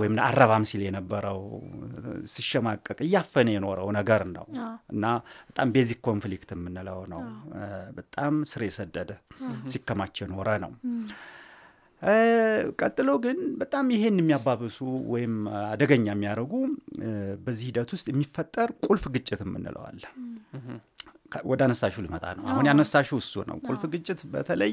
ወይም 0.00 0.14
አረባም 0.28 0.66
ሲል 0.70 0.82
የነበረው 0.86 1.40
ሲሸማቀቅ 2.34 2.98
እያፈነ 3.06 3.48
የኖረው 3.54 3.90
ነገር 3.98 4.24
ነው። 4.34 4.46
እና 4.94 5.04
በጣም 5.48 5.72
basic 5.76 6.00
conflict 6.08 6.52
የምንለው 6.56 7.00
ነው። 7.14 7.22
በጣም 7.98 8.34
ስር 8.50 8.62
የሰደደ 8.66 9.10
ሲከማች 9.72 10.16
የኖረ 10.22 10.48
ነው። 10.64 10.72
ቀጥሎ 12.80 13.10
ግን 13.24 13.38
በጣም 13.60 13.86
ይሄን 13.94 14.16
የሚያባብሱ 14.20 14.78
ወይም 15.12 15.34
አደገኛ 15.68 16.06
የሚያደርጉ 16.12 16.52
በዚህ 17.44 17.64
ሂደት 17.70 17.90
ውስጥ 17.94 18.06
የሚፈጠር 18.12 18.70
ቁልፍ 18.86 19.04
ግጭት 19.14 19.40
የምንለው 19.44 19.82
አለ። 19.88 20.04
ወደ 21.44 21.60
አነሳሹ 21.66 21.94
ልመጣ 22.04 22.24
ነው። 22.36 22.44
አሁን 22.50 22.66
አነሳሹ 22.70 23.10
እሱ 23.22 23.34
ነው። 23.50 23.56
ቁልፍ 23.66 23.82
ግጭት 23.94 24.20
በተለይ 24.32 24.72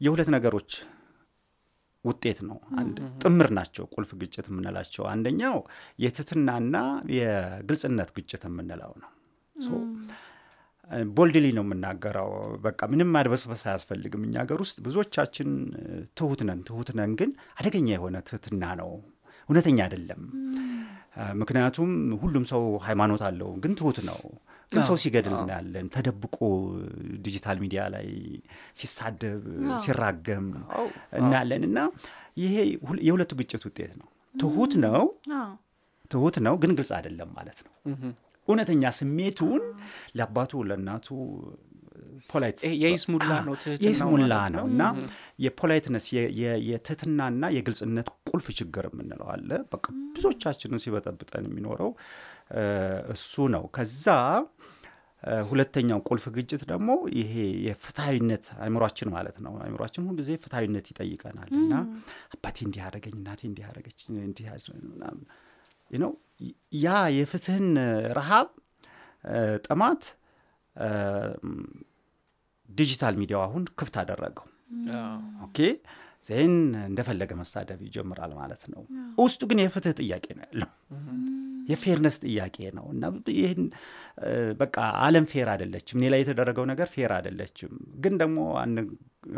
የሁለት 0.00 0.28
ነገሮች 0.34 0.70
ውጤት 2.04 2.38
ነው። 2.48 2.58
አንድ 2.80 2.96
ጥምር 3.22 3.48
ናቸው 3.58 3.84
ቁልፍ 3.94 4.10
ግጭት 4.20 4.46
የምንላቸው። 4.50 5.04
አንደኛው 5.12 5.56
የትትናና 6.04 6.76
የግልጽነት 7.18 8.10
ግጭት 8.18 8.42
የምንለው 8.48 8.92
ነው። 9.02 9.10
ቦልድሊ 11.14 11.46
ነው 11.56 11.64
የምናገረው። 11.66 12.30
በቃ 12.64 12.80
ምንም 12.92 13.10
ማድበስበስ 13.14 13.62
አያስፈልግም። 13.66 14.22
እኛ 14.26 14.34
ሀገር 14.42 14.58
ውስጥ 14.64 14.76
ብዙዎቻችን 14.86 15.50
ትሁት 16.18 16.40
ነን። 16.48 16.60
ትሁት 16.68 16.90
ነን 16.98 17.12
ግን 17.20 17.30
አደገኛ 17.58 17.88
የሆነ 17.94 18.16
ትህትና 18.28 18.64
ነው፣ 18.80 18.90
እውነተኛ 19.48 19.78
አይደለም። 19.86 20.22
ምክንያቱም 21.40 21.90
ሁሉም 22.22 22.44
ሰው 22.52 22.62
ሃይማኖት 22.86 23.22
አለው፣ 23.26 23.50
ግን 23.62 23.72
ትሁት 23.80 23.98
ነው። 24.08 24.20
ግን 24.72 24.82
ሰው 24.82 24.96
ሲገድል 25.02 25.34
እናያለን፣ 25.38 25.86
ተደብቆ 25.94 26.36
digital 27.24 27.58
media 27.64 27.82
ላይ 27.94 28.06
ሲሳደብ 28.80 29.42
ሲራገም 29.82 30.46
እናያለን። 31.20 31.64
እና 31.68 31.78
ይሄ 32.42 32.54
የሁለቱ 33.08 33.32
ግጭት 33.40 33.64
ውጤት 33.68 33.92
ነው። 34.00 34.08
ትሁት 34.34 34.72
ነው 34.84 35.02
ትሁት 36.10 36.36
ነው 36.46 36.54
ግን 36.62 36.72
ግልጽ 36.78 36.90
አይደለም 36.96 37.30
ማለት 37.36 37.58
ነው። 37.66 37.72
እውነተኛ 38.48 38.92
ስሜቱን 38.98 39.62
ለአባቱ 40.18 40.62
ለእናቱ 40.68 41.08
polite 42.30 42.58
የይስሙላ 42.82 43.30
ነው 43.46 43.54
የይስሙላ 43.84 44.34
ነው 44.54 44.64
እና 44.70 44.82
የ 45.44 45.54
politeness 45.54 46.06
የትህትናና 46.68 47.50
የግልጽነት 47.56 48.08
ቁልፍ 48.30 48.46
ችግር 48.58 48.84
የምንለው 48.88 49.28
አለ። 49.34 49.50
በቃ 49.72 49.84
ብዙዎቻችንን 50.14 50.82
ሲበጠብጠን 50.84 51.46
የሚኖረው 51.48 51.90
እሱ 53.14 53.46
ነው። 53.54 53.64
ከዛ 53.76 54.06
ሁለተኛው 55.48 56.00
ቁልፍ 56.08 56.24
ግጭት 56.34 56.62
ደግሞ 56.70 56.88
ይሄ 57.18 57.34
የፍትሐዊነት 57.66 58.46
አይምሯችን 58.64 59.08
ማለት 59.14 59.36
ነው። 59.44 59.52
አይምሯችን 59.64 60.06
ሁልጊዜ 60.08 60.30
ፍትሐዊነት 60.42 60.88
ይጠይቀናል 60.92 61.50
እና 61.60 61.72
አባቴ 62.34 62.56
እንዲህ 62.66 62.82
ያደረገኝ 62.84 63.14
እናቴ 63.20 63.40
እንዲህ 63.50 63.64
ያደረገች 63.66 64.00
እንዲህ 64.20 64.46
ነው 65.90 66.12
ያ 66.78 66.88
የፍትህን 67.16 67.66
ረሃብ 68.18 68.48
ጥማት 69.66 70.02
digital 72.68 73.14
media 73.20 73.36
ው 73.36 73.42
አሁን 73.44 73.64
ክፍት 73.78 73.96
አደረገው። 74.02 74.46
okay? 75.46 75.58
ከዛን 76.24 76.54
እንደፈለገ 76.88 77.32
መሳደብ 77.40 77.80
ይጀምራል 77.86 78.32
ማለት 78.38 78.62
ነው። 78.72 78.82
ውስጡ 79.18 79.40
ግን 79.50 79.58
የፍትህ 79.62 79.94
ጥያቄ 80.00 80.26
ነው 80.36 80.44
ያለው፣ 80.46 80.70
የ 81.68 81.78
fairness 81.78 82.16
ጥያቄ 82.24 82.56
ነው 82.78 82.86
እና 82.94 83.04
ይህን 83.34 83.62
በቃ 84.60 84.76
አለም 85.04 85.26
fair 85.30 85.48
አይደለችም፣ 85.52 85.98
እኔ 85.98 86.10
ላይ 86.12 86.20
የተደረገው 86.22 86.64
ነገር 86.72 86.88
fair 86.94 87.12
አይደለችም፣ 87.16 87.72
ግን 88.00 88.14
ደግሞ 88.22 88.38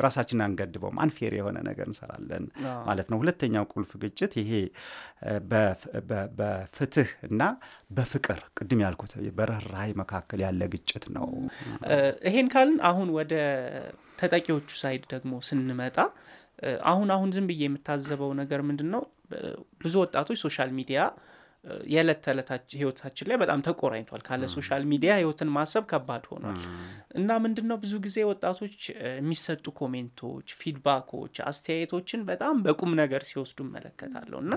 ራሳችን 0.01 0.43
አንገድበውም፣ 0.45 0.97
unfair 1.03 1.35
የሆነ 1.39 1.59
ነገር 1.69 1.87
እንሰራለን 1.91 2.45
ማለት 2.89 3.09
ነው። 3.13 3.19
ሁለተኛው 3.23 3.65
ቁልፍ 3.73 3.91
ግጭት 4.03 4.33
ይሄ 4.41 4.53
በፍትህ 6.39 7.11
እና 7.29 7.43
በፍቅር 7.91 8.41
ቅድም 8.59 8.83
ያልኩት 8.85 9.13
በርህራሄ 9.39 9.89
መካከል 10.03 10.41
ያለ 10.47 10.63
ግጭት 10.75 11.07
ነው። 11.17 11.29
ይሄን 12.29 12.49
ካልን 12.55 12.79
አሁን 12.91 13.11
ወደ 13.19 13.35
ተጠቂዎቹ 14.21 14.71
side 14.83 15.05
ደግሞ 15.13 15.33
ስንመጣ 15.49 15.97
አሁን 16.91 17.09
አሁን 17.15 17.31
ዝም 17.35 17.47
ብዬ 17.51 17.63
የምታዘበው 17.67 18.31
ነገር 18.39 18.61
ምንድን 18.69 18.89
ነው? 18.95 19.03
ብዙ 19.83 19.95
ወጣቶች 20.03 20.39
social 20.45 20.71
media 20.77 21.01
የዕለት 21.91 22.21
ተዕለት 22.25 22.51
ህይወታችን 22.77 23.29
ላይ 23.31 23.37
በጣም 23.43 23.61
ተቆራኝቷል። 23.67 24.23
ካለ 24.27 24.43
social 24.53 24.83
media 24.91 25.13
ህይወትን 25.19 25.51
ማሰብ 25.55 25.85
ከባድ 25.91 26.25
ሆኗል 26.31 26.59
እና 27.17 27.39
ምንድን 27.45 27.67
ነው 27.71 27.79
ብዙ 27.83 27.95
ጊዜ 28.05 28.19
ወጣቶች 28.31 28.77
የሚሰጡ 29.17 29.67
comment 29.81 30.20
ኦች፣ 30.20 30.49
feedback 30.61 31.06
ኦች፣ 31.06 31.35
አስተያየቶችን 31.49 32.23
በጣም 32.31 32.63
በቁም 32.67 32.93
ነገር 33.03 33.25
ሲወስዱ 33.31 33.59
እመለከታለሁ 33.67 34.41
እና 34.45 34.55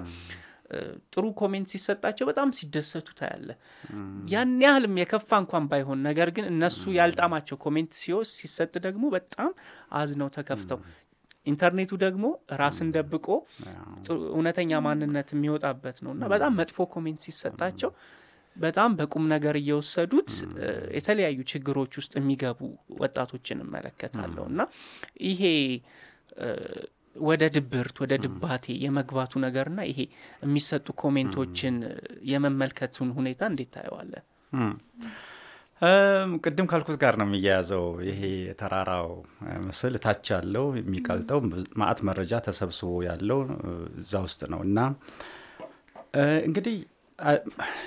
ጥሩ 1.13 1.25
comment 1.39 1.67
ሲሰጣቸው 1.73 2.25
በጣም 2.29 2.49
ሲደሰቱ 2.57 3.07
ታያለህ። 3.19 3.49
ያን 4.33 4.51
ያህልም 4.65 4.99
የከፋ 5.01 5.29
እንኳን 5.43 5.63
ባይሆን 5.71 5.99
ነገር 6.07 6.29
ግን 6.35 6.45
እነሱ 6.51 6.81
ያልጣማቸው 6.97 7.57
comment 7.63 7.91
ሲወስ 8.01 8.31
ሲሰጥ 8.39 8.73
ደግሞ 8.85 9.05
በጣም 9.15 9.49
አዝነው 9.99 10.29
ተከፍተው 10.35 10.79
ኢንተርኔቱ 11.47 11.91
ደግሞ 12.03 12.25
ራስን 12.61 12.89
ደብቆ 12.95 13.27
እውነተኛ 14.31 14.71
ማንነት 14.87 15.29
የሚወጣበት 15.35 15.97
ነው 16.05 16.11
እና 16.15 16.23
በጣም 16.33 16.53
መጥፎ 16.59 16.87
comment 16.93 17.21
ሲሰጣቸው 17.27 17.91
በጣም 18.55 18.91
በቁም 18.99 19.25
ነገር 19.33 19.55
እየወሰዱት 19.59 20.29
የተለያዩ 20.97 21.39
ችግሮች 21.51 21.93
ውስጥ 21.99 22.13
የሚገቡ 22.19 22.59
ወጣቶችን 23.01 23.59
እመለከታለሁ 23.65 24.45
እና 24.51 24.61
ይሄ 25.29 25.43
ወደ 27.21 27.43
ድብርት 27.55 27.95
ወደ 28.03 28.13
ድባቴ 28.25 28.65
የመግባቱ 28.83 29.31
ነገርና 29.45 29.79
ይሄ 29.89 29.99
የሚሰጡ 30.43 30.87
comment 31.01 31.42
ኦችን 31.42 31.77
የመመልከቱን 32.31 33.09
ሁኔታ 33.17 33.41
እንዴት 33.51 33.71
ታየዋለን? 33.75 34.25
ቅድም 36.43 36.67
ካልኩት 36.71 36.97
ጋር 37.03 37.13
ነው 37.19 37.25
የሚያያዘው። 37.27 37.85
ይሄ 38.07 38.21
የተራራው 38.47 39.09
ምስል 39.65 39.93
እታች 39.99 40.25
ያለው 40.33 40.65
የሚቀልጠው 40.79 41.39
ማአት 41.81 41.99
መረጃ 42.09 42.41
ተሰብስቦ 42.47 42.89
ያለው 43.07 43.39
እዛ 44.01 44.13
ውስጥ 44.25 44.41
ነው 44.53 44.61
እና 44.67 44.79
እንግዲህ 46.47 46.77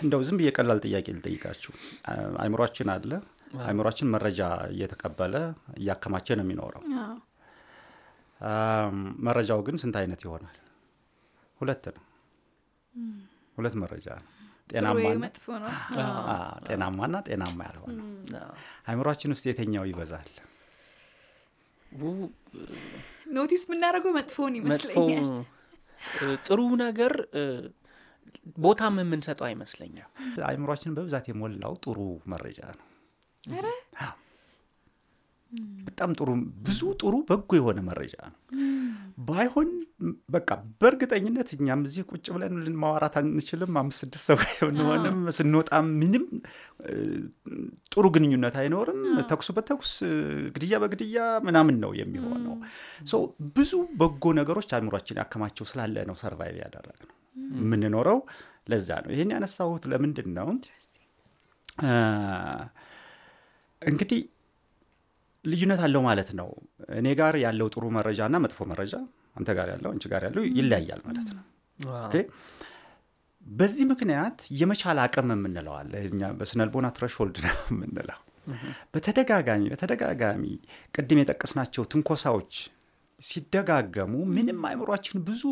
እንደው 0.02 0.22
ዝም 0.26 0.38
ብዬ 0.40 0.48
ቀላል 0.56 0.80
ጥያቄ 0.86 1.06
ልጠይቃችሁ። 1.16 1.72
አይምሯችን 2.42 2.90
አለ። 2.94 3.12
አይምሯችን 3.64 4.10
መረጃ 4.14 4.40
እየተቀበለ 4.74 5.34
እያከማቸ 5.78 6.28
ነው 6.38 6.44
የሚኖረው። 6.46 6.82
መረጃው 9.26 9.60
ግን 9.66 9.76
ስንት 9.82 9.96
አይነት 10.00 10.20
ይሆናል? 10.26 10.56
ሁለት 11.60 11.84
ነው። 11.96 12.02
ሁለት 13.62 13.76
መረጃ 13.82 14.08
ነው 14.18 14.28
ጤናማና 16.66 17.16
ጤናማ 17.26 17.58
ያልሆነ 17.68 17.98
አይምሯችን 18.88 19.32
ውስጥ 19.34 19.44
የትኛው 19.48 19.84
ይበዛል? 19.90 20.28
ኖቲስ 23.34 23.62
የምናደርገው 23.66 24.12
መጥፎውን 24.16 24.54
ይመስለኛል። 24.58 25.26
ጥሩ 26.46 26.60
ነገር 26.82 27.12
ቦታም 28.58 28.96
የምንሰጠው 29.02 29.46
አይመስለኛል። 29.48 30.08
አእምሯችንን 30.46 30.96
በብዛት 30.96 31.26
የሞላው 31.30 31.74
ጥሩ 31.84 31.98
መረጃ 32.32 32.60
ነው። 32.78 32.86
አዎ። 34.02 34.16
በጣም 35.86 36.10
ጥሩ 36.18 36.28
ብዙ 36.66 36.80
ጥሩ 37.00 37.14
በጎ 37.28 37.50
የሆነ 37.58 37.78
መረጃ 37.86 38.14
ነው። 38.26 38.38
ባይሆን 39.26 39.68
በቃ 40.34 40.48
በእርግጠኝነት 40.80 41.48
እኛም 41.56 41.80
እዚህ 41.88 42.04
ቁጭ 42.10 42.24
ብለን 42.34 42.54
ማዋራት 42.82 43.14
አንችልም። 43.20 43.72
አምስት 43.80 44.00
ስድስት 44.02 44.24
ሰው 44.28 44.38
ብንሆንም 44.68 45.18
ስንወጣም 45.38 45.86
ምንም 46.00 46.24
ጥሩ 47.92 48.04
ግንኙነት 48.14 48.56
አይኖርም። 48.62 49.00
ተኩሱ 49.30 49.50
በተኩስ 49.58 49.92
ግድያ 50.54 50.80
በግድያ 50.82 51.18
ምናምን 51.48 51.76
ነው 51.84 51.92
የሚሆነው። 52.00 52.56
ብዙ 53.56 53.72
በጎ 54.00 54.32
ነገሮች 54.40 54.72
አእምሯችን 54.78 55.20
ያከማቸው 55.22 55.66
ስላለ 55.70 56.06
ነው 56.10 56.18
ሰርቫይቭ 56.22 56.56
ያደረግ 56.64 57.00
ነው 57.04 57.16
የምንኖረው። 57.60 58.20
ለዛ 58.70 58.88
ነው 59.04 59.12
ይህን 59.14 59.32
ያነሳሁት። 59.34 59.84
ለምንድን 59.92 60.30
ነው 60.36 60.48
እንግዲህ 63.82 64.20
ልዩነት 65.44 65.80
አለው 65.84 66.02
ማለት 66.06 66.30
ነው። 66.38 66.48
እኔ 66.98 67.08
ጋር 67.20 67.34
ያለው 67.44 67.68
ጥሩ 67.74 67.84
መረጃ 67.96 68.20
እና 68.28 68.36
መጥፎ 68.44 68.60
መረጃ 68.72 68.94
አንተ 69.38 69.50
ጋር 69.58 69.68
ያለው 69.72 69.90
አንቺ 69.92 70.04
ጋር 70.12 70.22
ያለው 70.28 70.42
ይለያያል 70.56 71.00
ማለት 71.08 71.28
ነው። 71.36 71.44
በዚህ 73.46 73.84
ምክንያት 73.90 74.38
የመቻል 74.58 74.98
አቅም 75.04 75.30
የምንለው 75.34 75.74
አለ። 75.78 75.92
እኛ 76.10 76.28
በስነልቦና 76.38 76.88
threshold 76.96 77.38
ነው 77.46 77.56
የምንለው። 77.72 78.20
በተደጋጋሚ 78.92 79.64
በተደጋጋሚ 79.72 80.44
ቅድም 80.94 81.18
የጠቀስናቸው 81.20 81.82
ትንኮሳዎች 81.92 82.54
ሲደጋገሙ 83.20 84.12
ምንም 84.32 84.60
አእምሯችን 84.68 85.18
ብዙ 85.26 85.42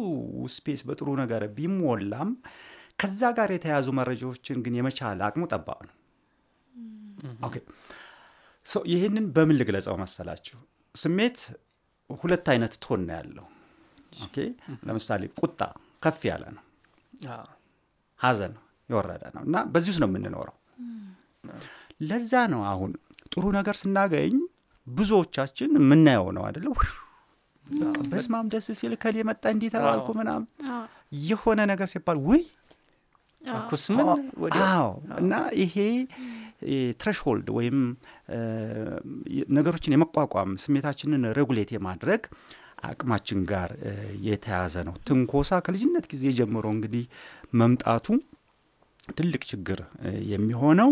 space 0.54 0.80
በጥሩ 0.88 1.09
ነገር 1.20 1.42
ቢሞላም 1.57 2.31
ከዛ 2.98 3.22
ጋር 3.37 3.50
የተያዙ 3.55 3.88
መረጃዎችን 3.98 4.59
ግን 4.64 4.74
የመቻል 4.79 5.20
አቅሙ 5.26 5.44
ጠባብ 5.53 5.81
ነው። 5.88 5.94
ኦኬ 7.46 7.57
ይህንን 8.90 9.24
በምን 9.35 9.56
ልግለጸው 9.61 9.94
መሰላችሁ? 10.00 10.56
ስሜት 10.94 11.38
ሁለት 12.11 12.46
አይነት 12.52 12.74
ቶን 12.85 13.00
ነው 13.06 13.14
ያለው። 13.18 13.46
ኦኬ 14.20 14.37
ለምሳሌ 14.87 15.22
ቁጣ 15.40 15.61
ከፍ 16.02 16.20
ያለ 16.28 16.44
ነው፣ 16.56 16.64
አዎ። 17.33 17.46
ሀዘን 18.20 18.54
የወረደ 18.88 19.22
ነው 19.35 19.42
እና 19.46 19.56
በዚህ 19.72 19.90
ውስጥ 19.92 20.00
ነው 20.02 20.09
የምንኖረው። 20.11 20.56
ለዛ 22.02 22.33
ነው 22.52 22.62
አሁን 22.70 22.90
ጥሩ 23.33 23.44
ነገር 23.56 23.74
ስናገኝ 23.80 24.35
ብዙዎቻችን 24.87 25.70
የምናየው 25.78 26.28
ነው 26.37 26.44
አደለ? 26.48 26.66
በስማም 28.11 28.46
ደስ 28.52 28.66
ሲል 28.78 28.92
ከሌ 29.02 29.16
መጣ 29.28 29.42
እንዲህ 29.54 29.68
ተባልኩ 29.74 30.09
ምናምን 30.18 30.46
የሆነ 31.26 31.61
ነገር 31.70 31.88
ሲባል 31.92 32.18
ውይ 32.26 32.42
አኩስ 33.42 33.85
ምን 33.96 34.09
ወዲያው 34.42 34.66
አዎ 34.78 34.88
እና 35.20 35.33
ይሄ 35.61 35.76
threshold 37.00 37.48
ወይም 37.57 37.79
ነገሮችን 39.57 39.94
የመቋቋም 39.94 40.51
ስሜታችንን 40.62 41.23
regulate 41.38 41.70
የማድረግ 41.75 42.23
አቅማችን 42.90 43.40
ጋር 43.49 43.70
የተያዘ 44.27 44.75
ነው። 44.88 44.94
ትንኮሳ 45.09 45.61
ከልጅነት 45.66 46.05
ጊዜ 46.12 46.27
ጀምሮ 46.38 46.66
እንግዲህ 46.77 47.05
መምጣቱ 47.61 48.07
ትልቅ 49.12 49.42
ችግር 49.51 49.79
የሚሆነው 50.33 50.90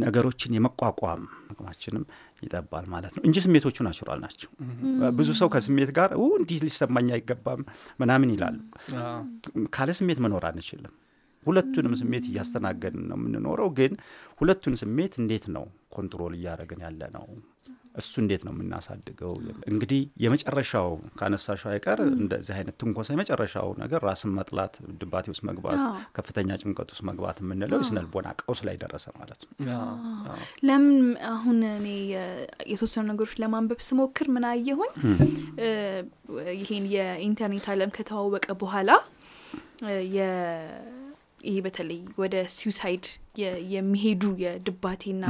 ነገሮችን 0.00 0.54
የመቋቋም 0.56 1.20
አቅማችንም 1.52 2.02
ይጠባል 2.42 2.84
ማለት 2.94 3.12
ነው 3.16 3.22
እንጂ 3.28 3.36
ስሜቶቹ 3.44 3.76
natural 3.86 4.18
ናቸው። 4.24 4.50
ብዙ 5.18 5.28
ሰው 5.38 5.48
ከስሜት 5.54 5.90
ጋር 5.98 6.10
እንዲህ 6.36 6.58
ሊሰማኝ 6.66 7.08
አይገባም 7.16 7.62
ምናምን 8.00 8.32
ይላሉ። 8.34 8.58
ካለ 9.74 9.90
ስሜት 9.98 10.20
መኖር 10.24 10.44
አንችልም። 10.50 10.94
ሁለቱንም 11.46 11.94
ስሜት 12.00 12.24
እያስተናገድን 12.30 13.04
ነው 13.10 13.18
የምንኖረው። 13.18 13.70
ግን 13.78 13.92
ሁለቱን 14.40 14.74
ስሜት 14.82 15.14
እንዴት 15.20 15.46
ነው 15.54 15.66
control 15.94 16.34
እያደረግን 16.38 16.82
ያለ 16.86 17.02
ነው? 17.14 17.24
እሱ 17.94 18.12
እንዴት 18.22 18.42
ነው 18.46 18.52
የምናሳድገው? 18.54 19.30
እንግዲህ 19.70 20.00
የመጨረሻው 20.24 20.88
ካነሳሻው 21.18 21.70
አይቀር 21.72 22.00
እንደዚህ 22.16 22.54
አይነት 22.56 22.74
ትንኮሳ 22.80 23.08
የመጨረሻው 23.14 23.68
ነገር 23.80 24.00
ራስን 24.08 24.30
መጥላት፣ 24.36 24.74
ድባቴ 25.00 25.26
ውስጥ 25.32 25.42
መግባት፣ 25.48 25.78
ከፍተኛ 26.18 26.58
ጭንቀት 26.62 26.90
ውስጥ 26.94 27.04
መግባት 27.08 27.38
የምንለው 27.42 27.80
የስነልቦና 27.82 28.34
ቀውስ 28.42 28.60
ላይ 28.68 28.76
ደረሰ 28.84 29.06
ማለት 29.18 29.40
ነው። 29.46 29.50
ለምን 30.68 30.94
አሁን 31.32 31.58
እኔ 31.72 31.88
የተወሰኑ 32.72 33.04
ነገሮች 33.12 33.34
ለማንበብ 33.44 33.82
ስሞክር 33.88 34.28
ምን 34.36 34.46
አየሁኝ 34.52 34.92
ይሄን 36.60 36.86
የኢንተርኔት 36.94 37.68
ዓለም 37.74 37.92
ከተዋወቀ 37.98 38.48
በኋላ 38.62 38.90
ይሄ 41.40 41.56
በተለይ 41.64 42.00
ወደ 42.20 42.34
ሲውሳይድ 42.54 43.04
የሚሄዱ 43.72 44.22
የድባቴና 44.42 45.24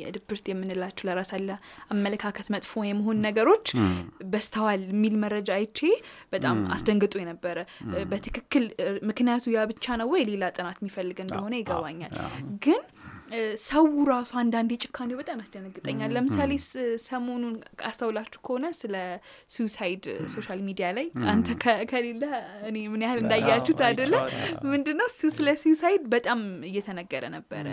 የድብርት 0.00 0.44
የምንላቸው 0.50 1.06
ለራስ 1.08 1.30
ያለ 1.34 1.50
አመለካከት 1.94 2.46
መጥፎ 2.54 2.82
የመሆን 2.88 3.22
ነገሮች 3.26 3.66
በስተዋል 4.32 4.82
የሚል 4.90 5.14
መረጃ 5.24 5.50
አይቼ 5.56 5.80
በጣም 6.34 6.58
አስደንግጦ 6.74 7.14
የነበረ። 7.22 7.58
በትክክል 8.12 8.64
ምክንያቱ 9.10 9.46
ያ 9.54 9.64
ብቻ 9.72 9.96
ነው 10.00 10.10
ወይ 10.14 10.24
ሌላ 10.30 10.44
ጥናት 10.56 10.78
የሚፈልግ 10.82 11.18
እንደሆነ 11.24 11.54
ይገባኛል። 11.60 12.14
ግን 12.64 12.80
ሰው 13.64 13.84
ራሱ 14.10 14.30
አንዳንዴ 14.40 14.70
ጭካኔው 14.82 15.16
በጣም 15.20 15.38
ያስደነግጠኛል። 15.42 16.10
ለምሳሌ 16.16 16.52
ሰሞኑን 17.04 17.54
አስተውላችሁ 17.88 18.40
ከሆነ 18.46 18.66
ስለ 18.78 18.94
suicide 19.54 20.04
social 20.34 20.60
media 20.68 20.86
ላይ 20.96 21.06
አንተ 21.32 21.48
ከሌለ 21.90 22.22
እኔ 22.68 22.76
ምን 22.92 23.02
ያህል 23.06 23.20
እንዳያችሁት 23.22 23.80
አይደለ? 23.88 24.14
ምንድነው 24.70 25.08
እሱ 25.12 25.20
ስለ 25.36 25.48
suicide 25.62 26.04
በጣም 26.14 26.40
እየተነገረ 26.70 27.24
ነበረ። 27.36 27.66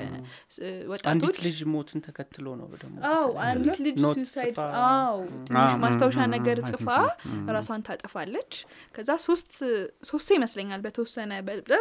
ወጣቶች 0.93 1.37
ልጅ 1.45 1.59
ሞትን 1.73 2.01
ተከትሎ 2.07 2.47
ነው 2.59 2.67
ደግሞ 2.75 2.97
አንዲት 3.45 3.79
ልጅ 3.87 3.97
suicide 4.11 4.57
አው 4.83 5.17
ትንሽ 5.47 5.61
አዎ፣ 5.67 5.79
ማስታወሻ 5.85 6.19
ነገር 6.35 6.59
ጽፋ 6.71 6.87
ራሷን 7.55 7.85
ታጠፋለች። 7.87 8.53
ከዛ 8.95 9.09
ሶስት 9.25 9.51
ሶስት 10.07 10.29
ይመስለኛል 10.35 10.81
በተወሰነ 10.85 11.31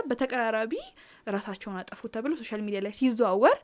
በተቀራራቢ 0.08 0.74
ራሳቸውን 1.26 1.78
አጠፉ 1.80 2.00
ተብሎ 2.14 2.32
social 2.40 2.62
media 2.66 2.80
ላይ 2.86 2.94
ሲዘዋወር 2.98 3.58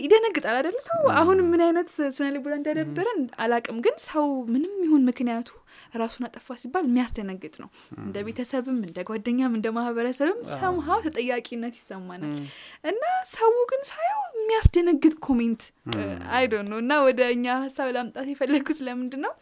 ይደነግጣል 0.00 0.56
አይደለ? 0.58 0.76
ሰው 0.86 1.00
አሁን 1.18 1.38
ምን 1.50 1.60
አይነት 1.66 1.88
ስነ 2.16 2.26
ልቦና 2.34 2.54
እንደደበረን 2.58 3.20
አላቅም፣ 3.42 3.76
ግን 3.84 3.94
ሰው 4.06 4.24
ምንም 4.52 4.72
ይሁን 4.84 5.02
ምክንያቱ 5.08 5.48
ራሱን 5.94 6.24
አጠፋ 6.26 6.56
ሲባል 6.62 6.84
የሚያስደነግጥ 6.88 7.54
ነው። 7.62 7.68
እንደ 8.00 8.16
ቤተሰብም 8.26 8.78
እንደ 8.86 8.98
ጓደኛም 9.08 9.54
እንደ 9.58 9.68
ማህበረሰብም 9.76 10.40
ሰምሀው 10.54 10.98
ተጠያቂነት 11.06 11.74
ይሰማናል። 11.80 12.34
እና 12.84 13.02
ሰው 13.34 13.54
ግን 13.70 13.82
ሳየው 13.90 14.20
የሚያስደነግጥ 14.40 15.14
comment 15.26 15.62
አይዶ 16.34 16.62
ነው 16.70 16.78
እና 16.84 16.92
ወደ 17.06 17.20
እኛ 17.36 17.46
ሀሳብ 17.64 17.88
ለማምጣት 17.90 18.28
የፈለጉት 18.32 18.78
ስለምንድን 18.80 19.22
ነው 19.26 19.34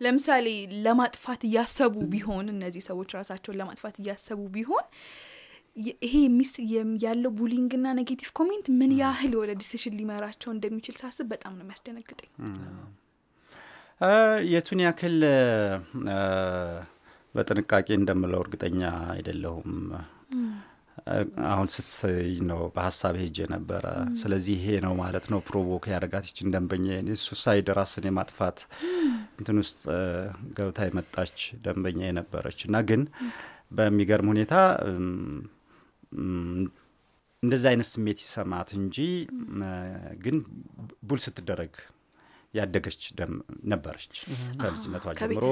ለምሳሌ 0.00 0.46
ለማጥፋት 0.84 1.42
እያሰቡ 1.48 1.96
ቢሆን 2.12 2.46
እነዚህ 2.54 2.84
ሰዎች 2.90 3.10
ራሳቸውን 3.18 3.58
ለማጥፋት 3.60 3.96
እያሰቡ 4.02 4.40
ቢሆን 4.54 4.86
ይሄ 5.76 6.14
የም- 6.70 6.96
ያለው 7.02 7.30
bullying 7.36 7.72
ና 7.80 7.92
negative 7.98 8.30
comment 8.36 8.66
ምን 8.78 8.92
ያህል 8.98 9.32
ወደ 9.40 9.52
decision 9.60 9.94
ሊመራቸው 9.98 10.50
እንደሚችል 10.52 10.96
ሳስብ 11.00 11.26
በጣም 11.32 11.52
ነው 11.54 11.64
የሚያስደነግጠኝ። 11.64 12.30
እ፣ 14.00 14.10
የቱን 14.50 14.80
ያክል 14.84 15.16
በጥንቃቄ 17.34 17.88
እንደምለው 17.96 18.40
እርግጠኛ 18.44 18.80
አይደለሁም። 19.12 19.72
አሁን 21.50 21.68
ስትይ 21.74 22.32
ነው 22.48 22.60
በሀሳብ 22.74 23.14
ሄጄ 23.20 23.38
ነበረ። 23.52 23.84
ስለዚህ 24.20 24.54
ይሄ 24.58 24.80
ነው 24.84 24.92
ማለት 25.00 25.26
ነው 25.32 25.38
provoke 25.46 25.84
ያደረጋት 25.90 26.24
ይችን 26.28 26.52
ደንበኛ 26.54 26.88
suicide 27.22 27.68
ራስን 27.78 28.06
የማጥፋት 28.08 28.58
እንትን 29.38 29.58
ውስጥ 29.62 29.80
ገብታ 30.58 30.88
የመጣች 30.88 31.36
ደንበኛ 31.64 32.00
የነበረች 32.06 32.60
እና 32.68 32.76
ግን 32.88 33.02
በሚገርም 33.72 34.30
ሁኔታ 34.32 34.54
እንደዚህ 37.42 37.68
አይነት 37.70 37.88
ስሜት 37.90 38.18
ይሰማት 38.22 38.70
እንጂ 38.78 38.96
ግን 40.24 40.36
ቡል 41.08 41.20
ስትደረግ 41.24 41.74
ያደገች 42.54 43.02
ደም 43.18 43.32
ነበረች 43.64 44.14
ከልጅነቷ 44.60 45.04
ጀምሮ። 45.18 45.44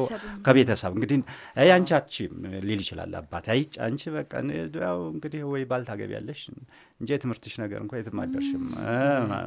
ከቤተሰብ 0.46 0.92
እንግዲህ 0.96 1.18
አይ 1.56 1.68
አንቺ 1.74 1.90
አትችይም 1.98 2.32
ሊል 2.64 2.80
ይችላል 2.84 3.12
አባት። 3.20 3.46
አይ 3.54 3.60
አንቺ 3.86 4.02
በቃ 4.16 4.32
ያው 4.82 4.98
እንግዲህ 5.12 5.42
ወይ 5.52 5.64
ባል 5.64 5.84
ታገቢያለሽ 5.90 6.40
እንጂ 7.00 7.08
የትምህርትሽ 7.08 7.54
ነገር 7.64 7.80
እንኳ 7.84 7.94
የትም 8.00 8.20
አደርሽም 8.24 8.64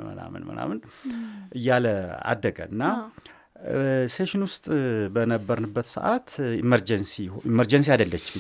ምናምን 0.08 0.45
ምናምን 0.52 0.80
እያለ 1.54 1.88
አደገ። 2.32 2.60
እና 2.71 2.84
session 4.14 4.42
ውስጥ 4.45 4.65
በነበርንበት 5.15 5.88
ሰዓት 5.93 6.30
emergency 6.62 7.14
emergency 7.52 7.88
አይደለችም 7.93 8.39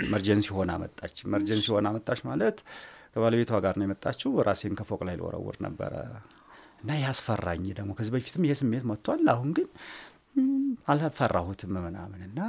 emergency 0.00 0.48
ሆና 0.56 0.72
መጣች። 0.82 1.16
emergency 1.26 1.66
ሆና 1.74 1.88
መጣች 1.96 2.20
ማለት 2.28 2.58
ከባለቤቷ 3.14 3.52
ጋር 3.64 3.74
ነው 3.78 3.86
የመጣችው። 3.86 4.32
ራሴን 4.48 4.76
ከፎቅ 4.80 5.00
ላይ 5.08 5.16
ልወረውር 5.20 5.56
ነበረ 5.66 5.94
እና 6.82 6.92
ያስፈራኝ 7.02 7.64
ደግሞ 7.78 7.90
ከዚህ 7.96 8.12
በፊትም 8.14 8.44
ይሄ 8.46 8.54
ስሜት 8.60 8.84
መጥቷል። 8.90 9.24
አሁን 9.34 9.50
ግን 9.56 9.68
አልፈራሁትም 10.88 11.72
ምናምን 11.78 12.20
እና 12.28 12.40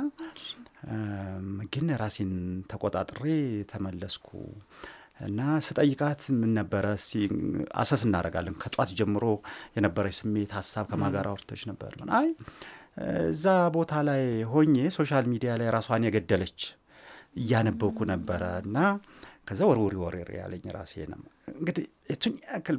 ግን 1.73 1.87
ራሴን 2.01 2.31
ተቆጣጥሬ 2.71 3.23
ተመለስኩ 3.71 4.29
እና 5.21 5.39
ስጠይቃት 5.65 6.21
ምን 6.39 6.51
ነበረ? 6.57 6.85
አሰስ 7.81 8.01
እናደርጋለን። 8.07 8.55
ከጧት 8.61 8.91
ጀምሮ 8.99 9.25
የነበረች 9.75 10.15
ስሜት 10.19 10.51
ሀሳብ 10.57 10.85
ከማጋር 10.91 11.27
አውርተች 11.31 11.63
ነበር? 11.71 11.91
አይ 12.19 12.29
እዛ 13.27 13.45
ቦታ 13.75 13.93
ላይ 14.07 14.23
ሆኜ 14.51 14.75
ሶሻል 14.97 15.25
ሚዲያ 15.33 15.51
ላይ 15.59 15.67
ራሷን 15.75 16.05
የገደለች 16.07 16.59
እያነበብኩ 17.39 17.97
ነበረ 18.11 18.43
እና 18.63 18.77
ከዛ 19.47 19.61
ወርውሪ 19.69 19.95
ወሬር 20.01 20.29
ያለኝ 20.39 20.65
ራሴ 20.75 20.93
ነው። 21.11 21.21
እንግዲህ 21.53 21.85
የቱን 22.11 22.33
ያክል 22.47 22.77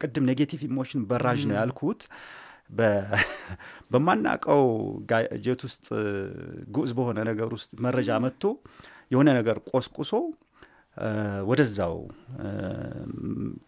ቅድም 0.00 0.26
ኔጌቲቭ 0.30 0.60
ኢሞሽን 0.68 1.02
በራዥ 1.08 1.40
ነው 1.50 1.56
ያልኩት። 1.60 2.02
በማናቀው 3.90 4.62
ጋጀት 5.10 5.60
ውስጥ 5.66 5.86
ጉዝ 6.76 6.90
በሆነ 6.96 7.18
ነገር 7.28 7.48
ውስጥ 7.56 7.70
መረጃ 7.84 8.18
መጥቶ 8.24 8.44
የሆነ 9.12 9.28
ነገር 9.38 9.56
ቆስቁሶ 9.70 10.12
ወደዛው 11.48 11.96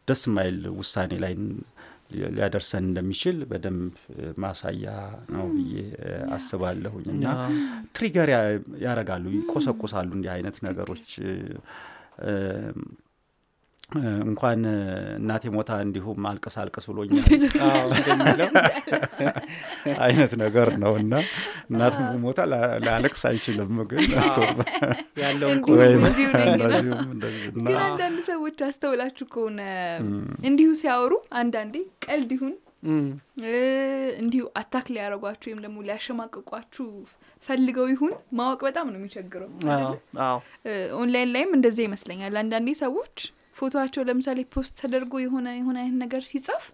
ደስ 0.09 0.23
ማይል 0.35 0.59
ውሳኔ 0.79 1.13
ላይ 1.25 1.35
ሊያደርሰን 2.31 2.85
እንደሚችል 2.87 3.39
በደንብ 3.51 3.95
ማሳያ 4.43 4.87
ነው 5.35 5.47
ብዬ 5.57 5.75
አስባለሁኝ። 6.37 7.07
እና 7.15 7.27
ትሪገር 7.97 8.31
ያረጋሉ 8.85 9.25
ይቆሰቁሳሉ 9.37 10.11
እንዲህ 10.19 10.33
አይነት 10.37 10.59
ነገሮች 10.69 11.11
እንኳን 14.23 14.61
እናቴ 15.19 15.45
ሞታ 15.55 15.71
እንዲሁም 15.85 16.27
አልቅስ 16.31 16.57
አልቅስ 16.63 16.87
ብሎኛል 16.91 17.23
አይነት 20.07 20.33
ነገር 20.43 20.69
ነው 20.83 20.93
እና 21.03 21.15
እናት 21.71 21.97
ሞታ 22.25 22.39
ላለቅስ 22.85 23.23
አይችልም 23.31 23.73
ግን 23.91 24.05
አንዳንድ 27.83 28.19
ሰዎች 28.29 28.59
አስተውላችሁ 28.69 29.27
ከሆነ 29.35 29.61
እንዲሁ 30.51 30.69
ሲያወሩ 30.83 31.15
አንዳንዴ 31.41 31.75
ቀልድ 32.07 32.31
ይሁን 32.37 32.55
እንዲሁ 34.21 34.45
attack 34.61 34.87
ሊያደረጓችሁ 34.95 35.47
ወይም 35.51 35.61
ደግሞ 35.65 35.79
ሊያሸማቅቋችሁ 35.87 36.87
ፈልገው 37.45 37.87
ይሁን 37.93 38.13
ማወቅ 38.39 38.61
በጣም 38.69 38.87
ነው 38.93 38.99
የሚቸግረው 39.01 39.51
ኦንላይን 41.01 41.33
ላይም 41.35 41.51
እንደዚህ 41.59 41.85
ይመስለኛል። 41.89 42.37
አንዳንዴ 42.43 42.71
ሰዎች 42.85 43.17
ፎቶቸው 43.59 44.03
ለምሳሌ 44.09 44.41
post 44.55 44.75
ተደርጎ 44.81 45.15
የሆነ 45.23 45.49
የሆነ 45.59 45.77
አይነት 45.83 45.99
ነገር 46.03 46.23
ሲጻፍ 46.29 46.65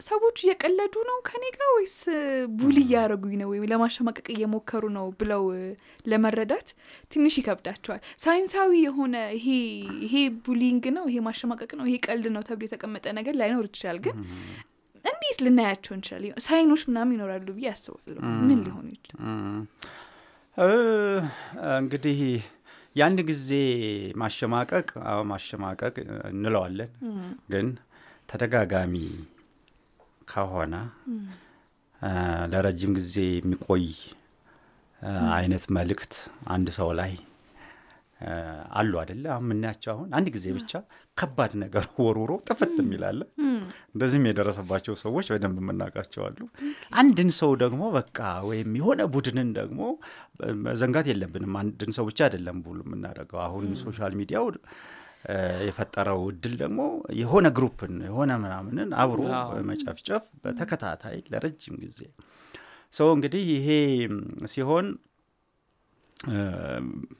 ሰዎች 0.00 0.36
እየቀለዱ 0.44 0.94
ነው 1.08 1.18
ከኔ 1.26 1.44
ጋር 1.54 1.68
ወይስ 1.74 1.94
bully 2.58 2.76
እያደረጉኝ 2.82 3.34
ነው 3.40 3.48
ወይም 3.52 3.64
ለማሸማቀቅ 3.70 4.26
እየሞከሩ 4.34 4.84
ነው 4.96 5.06
ብለው 5.20 5.44
ለመረዳት 6.06 6.68
ትንሽ 7.12 7.34
ይከብዳቸዋል። 7.40 8.02
ሳይንሳዊ 8.24 8.72
የሆነ 8.82 9.14
ይሄ 9.36 9.46
ይሄ 10.04 10.14
bullying 10.46 10.84
ነው 10.96 11.06
ይሄ 11.10 11.20
ማሸማቀቅ 11.28 11.70
ነው 11.80 11.86
ይሄ 11.88 11.96
ቀልድ 12.06 12.26
ነው 12.36 12.44
ተብሎ 12.48 12.64
የተቀመጠ 12.68 13.06
ነገር 13.18 13.36
ላይኖር 13.40 13.66
ይችላል። 13.70 14.00
ግን 14.06 14.18
እንዴት 15.04 15.38
ልናያቸው 15.44 15.94
እንችላል 15.96 16.24
sign 16.46 16.65
ኦች 16.65 16.84
ምናምን 16.90 17.14
ይኖራሉ 17.16 17.48
ብዬ 17.56 17.68
አስባለሁ 17.72 18.20
ምን 18.48 18.60
ሊሆኑ 18.66 18.86
ይችላል 18.94 19.22
እንግዲህ 21.78 22.20
የአንድ 22.96 23.20
ጊዜ 23.30 23.48
ማሸማቀቅ 24.20 24.88
አዎ 25.06 25.20
ማሸማቀቅ 25.30 25.94
እንለዋለን። 26.30 26.90
ግን 27.52 27.66
ተደጋጋሚ 28.28 28.94
ከሆነ 30.28 30.74
ለረጅም 32.52 32.92
ጊዜ 32.98 33.14
የሚቆይ 33.34 33.84
አይነት 35.36 35.64
መልእክት 35.76 36.14
አንድ 36.54 36.68
ሰው 36.78 36.88
ላይ 37.00 37.12
አሉ 38.78 38.92
አደለ 39.02 39.24
አሁን 39.32 39.44
የምናያቸው 39.46 39.90
አሁን 39.94 40.08
አንድ 40.18 40.28
ጊዜ 40.36 40.46
ብቻ 40.58 40.72
ከባድ 41.16 41.52
ነገር 41.60 41.84
ወርውሮ 42.04 42.32
ጥፍት 42.48 42.74
የሚል 42.80 43.04
አለ 43.04 43.20
እንደዚህም 43.92 44.24
የደረሰባቸው 44.28 44.94
ሰዎች 45.02 45.26
በደንብ 45.32 45.58
የምናውቃቸው 45.62 46.22
አሉ። 46.26 46.40
አንድን 46.96 47.30
ሰው 47.38 47.52
ደግሞ 47.62 47.82
በቃ 47.96 48.18
ወይም 48.48 48.70
የሆነ 48.80 49.02
ቡድንን 49.14 49.50
ደግሞ 49.58 49.80
መዘንጋት 50.64 51.08
የለብንም። 51.10 51.56
አንድን 51.62 51.92
ሰው 51.98 52.06
ብቻ 52.10 52.20
አይደለም 52.26 52.58
bully 52.66 52.80
የምናደርገው። 52.84 53.40
አሁን 53.46 53.66
social 53.82 54.14
media 54.20 54.39
ው 54.39 54.46
የፈጠረው 55.66 56.20
እድል 56.30 56.54
ደግሞ 56.60 56.80
የሆነ 57.20 57.46
group 57.56 57.83
ን 57.83 57.94
የሆነ 58.06 58.32
ምናምንን 58.42 58.90
አብሮ 59.02 59.20
መጨፍጨፍ 59.70 60.24
በተከታታይ 60.42 61.18
ለረጅም 61.32 61.76
ጊዜ 61.84 61.98
ሰው 62.92 63.08
እንግዲህ 63.16 63.44
ይሄ 63.54 63.68
ሲሆን 64.52 64.86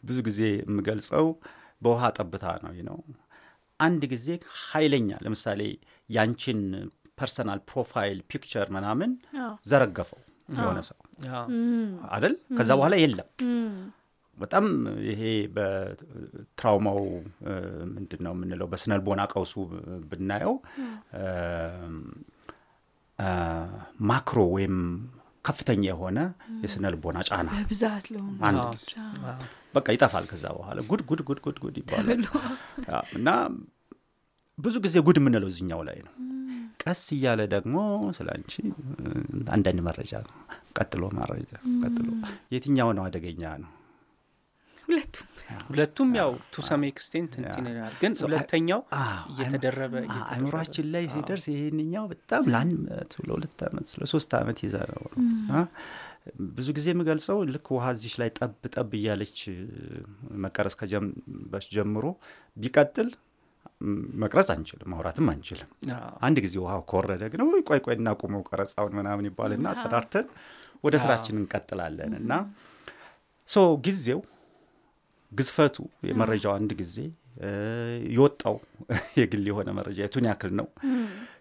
ብዙ 0.07 0.19
ጊዜ 0.29 0.41
የምገልጸው 0.63 1.27
በውሃ 1.83 2.03
ጠብታ 2.19 2.45
ነው። 2.63 2.73
ነው 2.89 2.99
አንድ 3.81 4.03
ጊዜ 4.13 4.27
ኃይለኛ 4.63 5.11
ለምሳሌ 5.25 5.61
ያንቺን 6.09 6.61
personal 7.19 7.61
profile 7.71 8.19
picture 8.31 8.69
ምናምን 8.77 9.11
ዘረገፈው 9.71 10.21
የሆነ 10.57 10.79
ሰው 10.89 10.99
አደል 12.17 12.35
ከዛ 12.59 12.71
በኋላ 12.79 12.95
የለም። 13.03 13.29
በጣም 14.39 14.65
ይሄ 15.09 15.23
በትራውማው 15.55 16.99
ምንድን 17.95 18.21
ነው 18.27 18.33
የምንለው? 18.35 18.67
በስነልቦና 18.73 19.23
ቀውሱ 19.33 19.55
ብናየው 20.11 20.55
ማክሮ 24.11 24.41
ወይም 24.57 24.77
ከፍተኛ 25.45 25.83
የሆነ 25.89 26.19
የስነ 26.63 26.87
ልቦና 26.95 27.19
ጫና 27.29 27.49
በብዛት 27.57 28.07
ለሆኑ 28.15 28.33
አንድ 28.49 28.63
ጊዜ 28.75 28.87
በቃ 29.75 29.87
ይጠፋል 29.95 30.25
ከዛ 30.31 30.45
በኋላ። 30.57 30.79
ጉድ 30.91 31.03
ጉድ 31.09 31.21
ጉድ 31.29 31.41
ጉድ 31.47 31.59
ጉድ 31.65 31.77
ይባላል። 31.81 32.23
እና 33.19 33.29
ብዙ 34.59 34.75
ጊዜ 34.85 34.97
ጉድ 35.07 35.19
የምንለው 35.21 35.49
እዚኛው 35.53 35.81
ላይ 35.89 35.99
ነው። 36.07 36.15
ቀስ 36.83 37.03
እያለ 37.15 37.41
ደግሞ 37.55 37.77
ስለ 38.17 38.29
አንቺ 38.35 38.53
አንዳንድ 39.55 39.81
መረጃ 39.87 40.13
ቀጥሎ 40.79 41.03
መረጃ 41.19 41.53
ቀጥሎ 41.83 42.09
የትኛው 42.55 42.91
ነው 42.97 43.05
አደገኛ 43.07 43.43
ነው? 43.63 43.71
ሁለቱም 44.89 45.29
ሁለቱም 45.69 46.11
ያው 46.19 46.31
to 46.53 46.63
some 46.67 46.83
extent 46.89 47.33
እንትን 47.39 47.65
ይላል 47.71 47.95
ግን 48.01 48.13
ሁለተኛው 48.25 48.81
እየተደረበ 49.33 49.95
አይምሯችን 50.29 50.87
ላይ 50.95 51.05
ሲደርስ 51.13 51.47
ይሄንኛው 51.53 52.05
በጣም 52.13 52.45
ለአንድ 52.53 52.75
ዓመት 52.85 53.13
ለሁለት 53.27 53.63
ዓመት 53.69 53.95
ለሶስት 54.03 54.33
ዓመት 54.41 54.61
ይዘ 54.67 54.77
ነው 54.93 55.03
ብዙ 56.57 56.69
ጊዜ 56.77 56.87
የምገልጸው 56.93 57.39
ልክ 57.53 57.67
ውሃ 57.75 57.87
እዚች 57.95 58.15
ላይ 58.21 58.29
ጠብ 58.39 58.53
ጠብ 58.75 58.91
እያለች 58.99 59.39
መቀረጽ 60.45 60.75
ከጀመረች 60.81 61.67
ጀምሮ 61.77 62.05
ቢቀጥል 62.57 63.09
መቅረጽ 64.23 64.49
አንችልም 64.55 64.89
ማውራትም 64.93 65.27
አንችልም። 65.33 65.71
አንድ 66.27 66.37
ጊዜ 66.45 66.55
ውሃ 66.63 66.75
ከወረደ 66.91 67.25
ግን 67.33 67.41
ቆይ 67.69 67.81
ቆይ 67.87 67.95
እናቁመው 67.99 68.43
ቀረጻውን 68.49 68.95
ምናምን 68.99 69.29
ይባልና 69.31 69.67
አጸዳርተን 69.73 70.27
ወደ 70.85 70.97
ስራችን 71.05 71.39
እንቀጥላለን 71.41 72.13
እና 72.21 72.33
so 73.49 73.59
ጊዜው 73.87 74.21
ግዝፈቱ 75.33 75.77
የመረጃው 76.09 76.53
አንድ 76.59 76.73
ጊዜ 76.81 76.97
የወጣው 78.15 78.57
የግል 79.21 79.45
የሆነ 79.51 79.71
መረጃ 79.79 79.99
የቱን 80.05 80.27
ያክል 80.31 80.53
ነው 80.61 80.67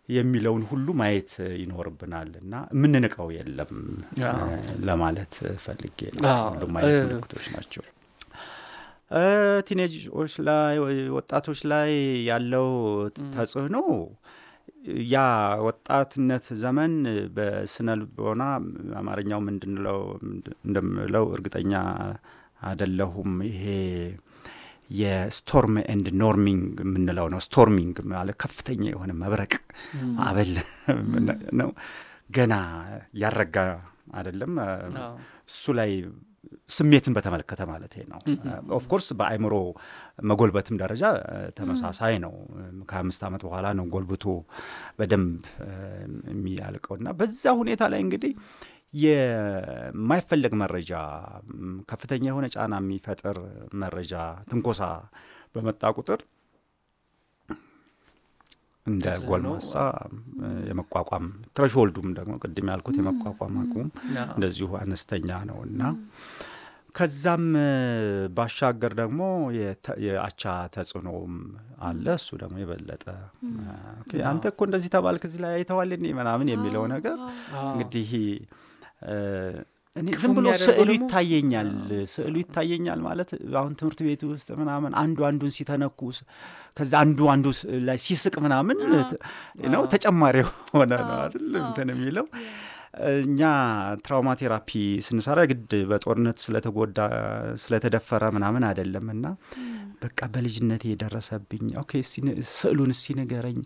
የሚለውን 0.09 0.63
ሁሉ 0.69 0.87
ማየት 0.99 1.31
ይኖርብናል 1.61 2.31
እና 2.41 2.53
የምንንቀው 2.75 3.29
የለም 3.37 3.71
ለማለት 4.87 5.35
ፈልጌ 5.63 5.99
ሁሉም 6.49 6.75
አይነት 6.79 6.99
ምልክቶች 7.09 7.47
ናቸው። 7.55 7.83
teenage 9.67 10.09
ኦች 10.09 10.33
ላይ 10.47 10.75
ወጣቶች 11.17 11.59
ላይ 11.71 11.91
ያለው 12.29 12.69
ተጽዕኖ 13.35 13.77
ያ 15.11 15.17
ወጣትነት 15.67 16.45
ዘመን 16.63 16.93
በስነ 17.35 17.89
ልቦና 18.01 18.43
አማርኛው 18.99 19.39
ምንድንለው 19.47 19.99
እንደምለው 20.65 21.25
እርግጠኛ 21.35 21.73
አደለሁም 22.67 23.31
ይሄ 23.49 23.63
የ 24.89 25.14
storm 25.14 25.75
and 25.85 26.07
norming 26.21 26.65
የምንለው 26.83 27.27
ነው። 27.33 27.39
storming 27.45 27.95
ማለት 28.11 28.37
ከፍተኛ 28.43 28.83
የሆነ 28.91 29.11
መብረቅ 29.21 29.53
ማዕበል 30.17 30.53
ነው? 31.61 31.71
ገና 32.35 32.53
ያረጋ 33.21 33.57
አይደለም። 34.15 34.53
እሱ 35.49 35.73
ላይ 35.79 35.91
ስሜትን 36.69 37.13
በተመለከተ 37.15 37.61
ማለት 37.69 37.93
ነው። 38.11 38.19
of 38.77 38.85
course 38.85 39.07
በአእምሮ 39.19 39.53
መጎልበትም 40.29 40.79
ደረጃ 40.81 41.03
ተመሳሳይ 41.57 42.15
ነው። 42.25 42.33
ከአምስት 42.89 43.21
ዓመት 43.27 43.41
በኋላ 43.47 43.67
ነው 43.79 43.85
ጎልብቶ 43.93 44.25
በደንብ 44.99 45.41
የሚያልቀው 46.31 46.95
እና 46.99 47.09
በዛ 47.19 47.53
ሁኔታ 47.61 47.83
ላይ 47.93 48.01
እንግዲህ 48.05 48.33
የማይፈለግ 48.95 50.53
መረጃ 50.61 50.91
ከፍተኛ 51.89 52.23
የሆነ 52.29 52.45
ጫና 52.53 52.75
የሚፈጥር 52.81 53.37
መረጃ 53.81 54.13
ትንኮሳ 54.49 54.81
በመጣ 55.55 55.91
ቁጥር 55.97 56.21
እንደ 58.85 59.05
ጎልማሳ 59.27 59.73
የመቋቋም 60.67 61.25
threshold 61.55 61.93
ኡም 61.93 62.09
ደግሞ 62.17 62.33
ቅድም 62.43 62.67
ያልኩት 62.71 62.97
የመቋቋም 62.99 63.55
አቅሙም 63.61 63.89
እንደዚሁ 64.33 64.69
አነስተኛ 64.81 65.29
ነው 65.49 65.59
እና 65.67 65.81
ከዛም 66.95 67.45
ባሻገር 68.35 68.93
ደግሞ 68.99 69.21
የአቻ 70.05 70.43
ተጽዕኖም 70.75 71.33
አለ። 71.87 72.05
እሱ 72.19 72.37
ደግሞ 72.43 72.55
የበለጠ 72.61 73.03
አንተ 74.29 74.45
እኮ 74.53 74.61
እንደዚህ 74.67 74.91
ተባልክ 74.95 75.23
እዚህ 75.29 75.41
ላይ 75.45 75.55
አይተዋል 75.57 75.89
ምናምን 76.19 76.51
የሚለው 76.53 76.85
ነገር 76.93 77.17
እንግዲህ 77.65 78.11
ዝም 80.21 80.31
ብሎ 80.37 80.47
ስዕሉ 80.63 80.89
ይታየኛል። 80.95 81.69
ስዕሉ 82.13 82.35
ይታየኛል 82.41 82.99
ማለት 83.05 83.29
አሁን 83.55 83.73
ትምህርት 83.79 83.99
ቤት 84.05 84.21
ውስጥ 84.29 84.49
ምናምን 84.59 84.91
አንዱ 85.01 85.19
አንዱን 85.27 85.51
ሲተነኩስ 85.57 86.17
ከዛ 86.77 86.93
አንዱ 87.03 87.19
አንዱ 87.33 87.45
ላይ 87.87 87.97
ሲስቅ 88.05 88.35
ምናምን 88.45 88.77
ነው 89.73 89.83
ተጨማሪ 89.93 90.35
የሆነ 90.43 90.91
ነው 91.03 91.15
አይደል? 91.19 91.45
እንትን 91.63 91.89
የሚለው 91.93 92.27
እኛ 93.19 93.41
trauma 94.03 94.29
therapy 94.39 94.69
ስንሰራ 95.05 95.39
ግድ 95.49 95.71
በጦርነት 95.89 96.37
ስለተጎዳ 96.43 96.99
ስለተደፈረ 97.63 98.23
ምናምን 98.35 98.63
አይደለም 98.69 99.05
እና 99.13 99.25
በቃ 100.01 100.19
በልጅነቴ 100.33 100.83
የደረሰብኝ 100.89 101.65
okay 101.81 101.91
ስዕሉን 102.51 102.91
እስቲ 102.93 103.15
ንገረኝ። 103.19 103.59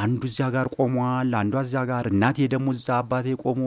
አንዱ 0.00 0.22
እዚያ 0.30 0.46
ጋር 0.54 0.66
ቆሟል 0.76 1.30
አንዷ 1.40 1.56
እዚያ 1.64 1.82
ጋር 1.90 2.06
እናቴ 2.12 2.48
ደግሞ 2.54 2.68
እዛ 2.76 2.88
አባቴ 3.00 3.28
ቆሞ 3.44 3.62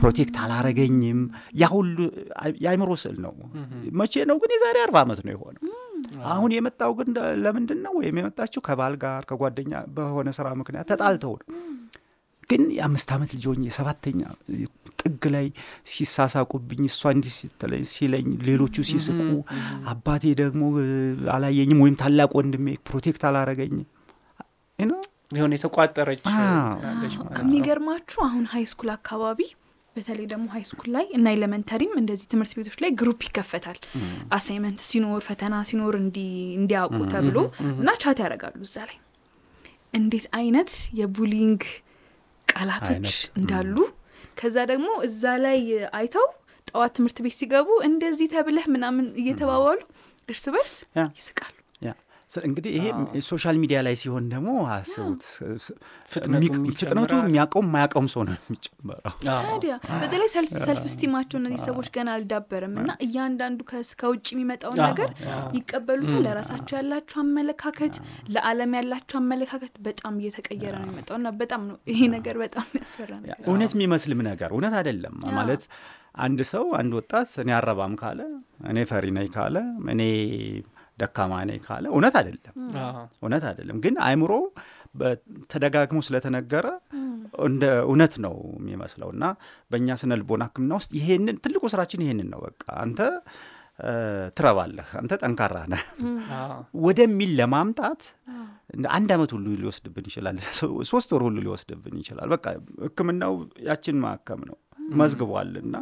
protect 0.00 0.38
አላረገኝም። 0.44 1.20
ያ 1.60 1.70
ሁሉ 1.74 1.96
አይ- 2.42 2.56
የአይምሮ 2.64 2.90
ስዕል 3.02 3.18
ነው። 3.26 3.34
መቼ 4.00 4.24
ነው 4.30 4.38
ግን 4.42 4.54
የዛሬ 4.56 4.76
አርባ 4.84 4.98
ዓመት 5.04 5.22
ነው 5.26 5.34
የሆነው። 5.34 5.62
አሁን 6.32 6.50
የመጣው 6.54 6.92
ግን 6.98 7.08
ለምንድን 7.44 7.80
ነው 7.84 7.94
ወይም 7.98 8.18
የመጣችው 8.20 8.62
ከባል 8.66 8.94
ጋር 9.02 9.22
ከጓደኛ 9.30 9.72
በሆነ 9.94 10.28
ስራ 10.36 10.48
ምክንያት 10.60 10.88
ተጣልተው 10.92 11.34
ነው 11.40 11.48
ግን 12.50 12.62
የአምስት 12.76 13.08
ዓመት 13.14 13.30
ልጅ 13.34 13.44
ሆኜ 13.48 13.64
ሰባተኛ 13.76 14.20
ጥግ 15.00 15.22
ላይ 15.34 15.46
ሲሳሳቁብኝ 15.92 16.82
እሷ 16.88 17.10
እንዲህ 17.14 17.34
ሲለኝ 17.92 18.28
ሌሎቹ 18.46 18.76
ሲስቁ 18.88 19.18
አባቴ 19.92 20.24
ደግሞ 20.40 20.62
አላየኝም 21.34 21.80
ወይም 21.84 21.96
ታላቅ 22.00 22.30
ወንድሜ 22.38 22.66
protect 22.88 23.24
አላረገኝም 23.28 23.86
የሆነ 25.30 25.52
የተቋጠረች 25.56 26.20
የሚገርማችሁ 27.40 28.20
አሁን 28.26 28.44
high 28.52 28.64
school 28.70 28.90
አካባቢ 28.94 29.40
በተለይ 29.96 30.26
ደግሞ 30.30 30.46
high 30.52 30.64
school 30.68 30.88
ላይ 30.94 31.06
እና 31.16 31.26
elementary 31.34 31.82
ም 31.82 31.92
እንደዚህ 32.00 32.26
ትምህርት 32.32 32.52
ቤቶች 32.58 32.76
ላይ 32.82 32.90
group 32.98 33.20
ይከፈታል። 33.26 33.78
assignment 34.36 34.80
ሲኖር 34.88 35.20
ፈተና 35.26 35.54
ሲኖር 35.68 35.94
እንዲ- 36.00 36.24
እንዲያውቁ 36.58 36.98
ተብሎ 37.12 37.36
እና 37.74 37.96
chat 38.02 38.20
ያደርጋሉ 38.24 38.60
እዛ 38.66 38.76
ላይ 38.88 38.98
እንዴት 39.94 40.26
አይነት 40.38 40.70
የ 40.98 41.11
bullying 41.11 41.62
ቃላቶች 42.48 43.08
እንዳሉ 43.38 43.76
ከዛ 44.38 44.56
ደግሞ 44.70 44.88
እዛ 45.06 45.22
ላይ 45.44 45.60
አይተው 45.98 46.26
ጠዋት 46.68 46.92
ትምህርት 46.96 47.18
ቤት 47.24 47.36
ሲገቡ 47.38 47.68
እንደዚህ 47.88 48.28
ተብለህ 48.34 48.66
ምናምን 48.74 49.06
እየተባባሉ 49.22 49.78
እርስ 50.28 50.44
በርስ 50.54 50.74
ይስቃሉ። 51.18 51.54
እንግዲህ 52.44 52.72
ይሄ 52.76 52.86
social 53.26 53.56
media 53.60 53.78
ላይ 53.86 53.94
ሲሆን 54.00 54.24
ደግሞ 54.32 54.48
አስቡት 54.72 55.22
ፍጥነቱ 56.10 57.12
የሚያውቀውም 57.20 57.66
የማያውቀውም 57.68 58.08
ሰው 58.14 58.22
ነው 58.26 58.34
የሚጨመረው። 58.40 59.14
ታዲያ 59.44 59.74
በዚህ 59.94 60.18
ላይ 60.22 60.28
ሰልፍ 60.62 60.84
ስቲማቸው 60.94 61.38
እነዚህ 61.40 61.60
ሰዎች 61.68 61.88
ገና 61.96 62.08
አልዳበረም 62.16 62.74
እና 62.82 62.90
እያንዳንዱ 63.06 63.60
ከውጭ 63.94 64.26
የሚመጣውን 64.34 64.78
ነገር 64.84 65.10
ይቀበሉታል። 65.58 66.22
ለራሳቸው 66.26 66.76
ያላቸው 66.80 67.20
አመለካከት፣ 67.24 67.94
ለዓለም 68.34 68.74
ያላቸው 68.78 69.18
አመለካከት 69.22 69.74
በጣም 69.88 70.16
እየተቀየረ 70.22 70.74
ነው 70.78 70.88
የሚመጣው 70.88 71.18
እና 71.20 71.30
በጣም 71.40 71.62
ነው 71.70 71.78
ይሄ 71.92 72.00
ነገር 72.16 72.36
በጣም 72.44 72.66
ያስፈራ 72.80 73.10
ነገር። 73.22 73.38
እውነት 73.48 73.72
የሚመስልም 73.76 74.22
ነገር 74.28 74.50
እውነት 74.54 74.76
አይደለም። 74.80 75.16
ማለት 75.38 75.64
አንድ 76.20 76.40
ሰው 76.50 76.64
አንድ 76.76 76.92
ወጣት 76.98 77.30
እኔ 77.42 77.50
አረባም 77.56 77.92
ካለ 78.00 78.20
እኔ 78.70 78.78
ፈሪ 78.90 79.06
ነኝ 79.16 79.26
ካለ 79.34 79.56
እኔ 79.92 80.02
ደካማ 80.98 81.32
ነኝ 81.48 81.60
ካለ 81.64 81.84
እውነት 81.92 82.14
አይደለም 82.20 82.54
እውነት 83.22 83.44
አይደለም 83.50 83.78
ግን 83.84 83.94
አእምሮ 84.06 84.32
ተደጋግሞ 85.50 85.98
ስለተነገረ 86.06 86.66
እንደ 87.46 87.64
እውነት 87.86 88.14
ነው 88.24 88.34
የሚመስለው 88.58 89.08
እና 89.14 89.24
በእኛ 89.70 89.96
ስነ 90.00 90.16
ልቦና 90.20 90.44
ሕክምና 90.48 90.72
ውስጥ 90.78 90.90
ይሄንን 90.98 91.36
ትልቁ 91.44 91.64
ስራችን 91.72 92.02
ይሄንን 92.04 92.28
ነው። 92.32 92.40
በቃ 92.46 92.64
አንተ 92.82 93.00
ትረባለህ፣ 94.36 94.88
አንተ 95.00 95.12
ጠንካራ 95.22 95.56
ነህ 95.72 95.82
ወደሚል 96.84 97.32
ለማምጣት 97.40 98.00
አንድ 98.92 99.10
አመት 99.16 99.30
ሁሉ 99.36 99.46
ሊወስድብን 99.60 100.06
ይችላል። 100.10 100.38
ሶ- 100.58 100.72
ሶስት 100.90 101.10
ወር 101.14 101.22
ሁሉ 101.26 101.36
ሊወስድብን 101.44 101.94
ይችላል። 102.00 102.28
በቃ 102.34 102.46
ሕክምናው 102.84 103.34
ያችን 103.68 103.98
ማከም 104.04 104.40
ነው 104.48 104.56
መዝግቧልና 104.98 105.76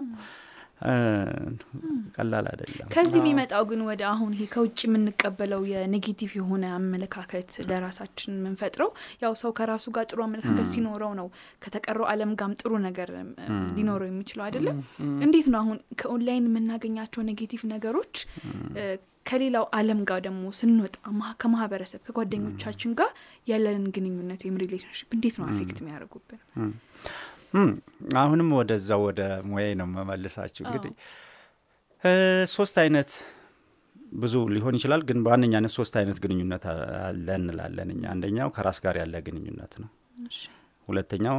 ቀላል 2.16 2.46
አይደለም። 2.50 2.88
ከዚህ 2.94 3.18
የሚመጣው 3.20 3.62
ግን 3.70 3.80
ወደ 3.88 4.02
አሁን 4.10 4.32
ይሄ 4.34 4.44
ከውጭ 4.52 4.78
የምንቀበለው 4.86 5.62
የ 5.70 5.83
negative 5.83 6.32
የሆነ 6.38 6.64
አመለካከት 6.76 7.50
ለራሳችን 7.70 8.32
የምንፈጥረው 8.36 8.90
ያው 9.22 9.34
ሰው 9.42 9.52
ከራሱ 9.58 9.86
ጋር 9.96 10.06
ጥሩ 10.10 10.20
አመለካከት 10.26 10.68
ሲኖረው 10.72 11.12
ነው። 11.20 11.28
ከተቀረው 11.64 12.06
ዓለም 12.12 12.32
ጋም 12.40 12.54
ጥሩ 12.60 12.72
ነገር 12.86 13.10
ሊኖረው 13.76 14.08
የሚችለው 14.10 14.44
አይደለም። 14.46 14.78
እንዴት 15.24 15.48
ነው 15.52 15.60
አሁን 15.62 15.78
ከኦንላይን 16.00 16.48
የምናገኛቸው 16.50 17.22
negative 17.28 17.62
ነገሮች 17.74 18.14
ከሌላው 19.26 19.64
ዓለም 19.76 20.00
ጋር 20.08 20.18
ደግሞ 20.26 20.42
ስንወጣ 20.58 20.96
ከማህበረሰብ 21.40 22.00
ከጓደኞቻችን 22.06 22.90
ጋር 23.00 23.10
ያለንን 23.48 23.86
ግንኙነት 23.96 24.42
ወይም 24.44 24.58
relationship 24.62 25.08
እንዴት 25.16 25.36
ነው 25.40 25.46
affect 25.48 25.78
የሚያደርጉብን? 25.80 26.40
አሁንም 28.20 28.48
ወደዛ 28.58 28.90
ወደ 29.04 29.20
ሙያዬ 29.48 29.72
ነው 29.80 29.88
መመልሳችሁ። 29.92 30.62
እንግዲህ 30.66 30.92
ሶስት 32.52 32.76
አይነት 32.82 33.10
ብዙ 34.16 34.34
ሊሆን 34.54 34.74
ይችላል፣ 34.78 35.02
ግን 35.08 35.18
በዋነኛነት 35.24 35.72
ሶስት 35.76 35.94
አይነት 36.00 36.18
ግንኙነት 36.24 36.64
አለ 37.06 37.26
እንላለን 37.40 37.88
እኛ። 37.94 38.04
አንደኛው 38.12 38.50
ከራስ 38.56 38.78
ጋር 38.84 38.96
ያለ 39.02 39.16
ግንኙነት 39.26 39.72
ነው። 39.82 39.90
ሁለተኛው 40.88 41.38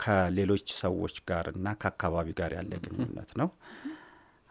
ከሌሎች 0.00 0.66
ሰዎች 0.80 1.16
ጋር 1.28 1.46
እና 1.52 1.66
ከአካባቢ 1.82 2.28
ጋር 2.40 2.52
ያለ 2.58 2.72
ግንኙነት 2.84 3.30
ነው። 3.40 3.48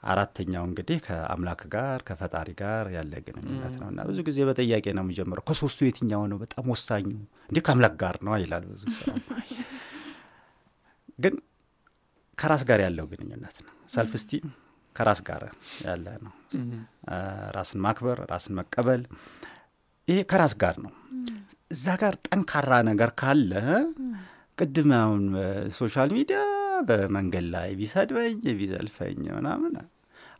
አራተኛው 0.03 0.63
እንግዲህ 0.69 0.97
ከአምላክ 1.05 1.62
ጋር 1.73 1.99
ከፈጣሪ 2.07 2.49
ጋር 2.62 2.86
ያለ 2.95 3.13
ግንኙነት 3.27 3.75
ነው 3.81 3.88
እና 3.91 3.99
ብዙ 4.09 4.19
ጊዜ 4.27 4.39
በጥያቄ 4.49 4.86
ነው 4.97 5.03
የሚጀምረው። 5.05 5.45
ከሶስቱ 5.49 5.79
የትኛው 5.88 6.23
ነው 6.31 6.38
በጣም 6.41 6.65
ወሳኙ? 6.73 7.05
እንዲህ 7.49 7.63
ከአምላክ 7.67 7.95
ጋር 8.01 8.17
ነው 8.25 8.33
ይላል 8.43 8.65
ብዙ 8.71 8.83
ግን 11.19 11.36
ከራስ 12.38 12.62
ጋር 12.69 12.80
ያለው 12.86 13.06
ግንኙነት 13.12 13.58
ነው። 13.65 13.73
ሰልፍ 13.93 14.13
ስቲም 14.21 14.45
ከራስ 14.95 15.19
ጋር 15.28 15.43
ያለ 15.86 16.08
ነው። 16.26 16.34
ራስን 17.56 17.80
ማክበር፣ 17.86 18.19
ራስን 18.32 18.54
መቀበል 18.60 19.02
ይሄ 20.08 20.19
ከራስ 20.32 20.54
ጋር 20.63 20.76
ነው። 20.86 20.91
እዛ 21.71 21.86
ጋር 22.02 22.13
ጠንካራ 22.28 22.71
ነገር 22.89 23.12
ካለ 23.21 23.52
ቅድም 24.58 24.89
አሁን 24.97 25.23
social 25.78 26.10
media 26.17 26.39
በመንገድ 26.88 27.45
ላይ 27.54 27.69
ቢሰድበኝ 27.80 28.41
ቢዘልፈኝ 28.60 29.21
ምናምን 29.38 29.73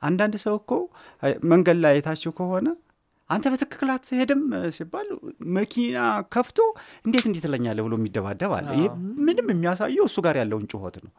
አንዳንድ 0.02 0.36
ሰው 0.44 0.56
እኮ 0.62 0.72
መንገድ 1.52 1.78
ላይ 1.84 1.94
የታችሁ 1.98 2.32
ከሆነ 2.40 2.68
አንተ 3.34 3.46
በትክክል 3.54 3.90
አትሄድም 3.94 4.42
ሲባል 4.76 5.08
መኪና 5.56 5.98
ከፍቶ 6.34 6.60
እንዴት 7.06 7.26
እንዴት 7.30 7.44
ትለኛለህ 7.46 7.86
ብሎ 7.88 7.94
የሚደባደብ 8.00 8.54
አለ። 8.58 8.68
ይሄ 8.78 8.86
ምንም 9.28 9.50
የሚያሳየው 9.54 10.08
እሱ 10.10 10.18
ጋር 10.26 10.38
ያለውን 10.42 10.66
ጩኸት 10.72 10.98
ነው። 11.06 11.12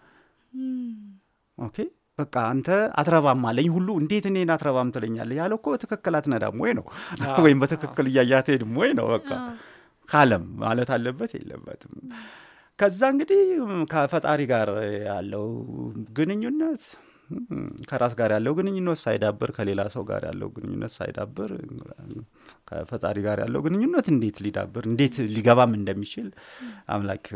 okay? 1.58 1.76
በቃ 2.18 2.34
አንተ 2.50 2.68
አትረባም 2.98 3.40
አለኝ 3.48 3.68
ሁሉ 3.76 3.88
እንዴት 4.00 4.24
እኔን 4.30 4.50
አትረባም 4.54 4.90
ትለኛለህ? 4.94 5.36
ያለው 5.40 5.56
እኮ 5.60 5.68
በትክክል 5.74 6.14
አትነዳም 6.18 6.58
ወይ 6.62 6.72
ነው? 6.78 6.84
ወይም 7.44 7.58
በትክክል 7.62 8.06
እያየህ 8.10 8.36
አትሄድም 8.40 8.74
ወይ 8.80 8.90
ነው? 8.98 9.06
በቃ 9.14 9.30
ካለም 10.08 10.44
ማለት 10.62 10.90
አለበት 10.96 11.32
የለበትም። 11.36 11.94
ከዛ 12.78 13.00
እንግዲህ 13.12 13.40
ከፈጣሪ 13.90 14.40
ጋር 14.52 14.68
ያለው 15.06 15.44
ግንኙነት 16.16 16.84
ከራስ 17.88 18.12
ጋር 18.18 18.30
ያለው 18.34 18.52
ግንኙነት 18.58 18.98
ሳይዳብር 19.02 19.50
ከሌላ 19.56 19.82
ሰው 19.94 20.02
ጋር 20.10 20.22
ያለው 20.28 20.48
ግንኙነት 20.56 20.92
ሳይዳብር 20.96 21.50
ከፈጣሪ 22.68 23.16
ጋር 23.26 23.38
ያለው 23.44 23.62
ግንኙነት 23.66 24.06
እንዴት 24.12 24.38
ሊዳብር 24.46 24.84
እንዴት 24.90 25.16
ሊገባም 25.34 25.72
እንደሚችል 25.78 26.28
አምላክ 26.88 27.26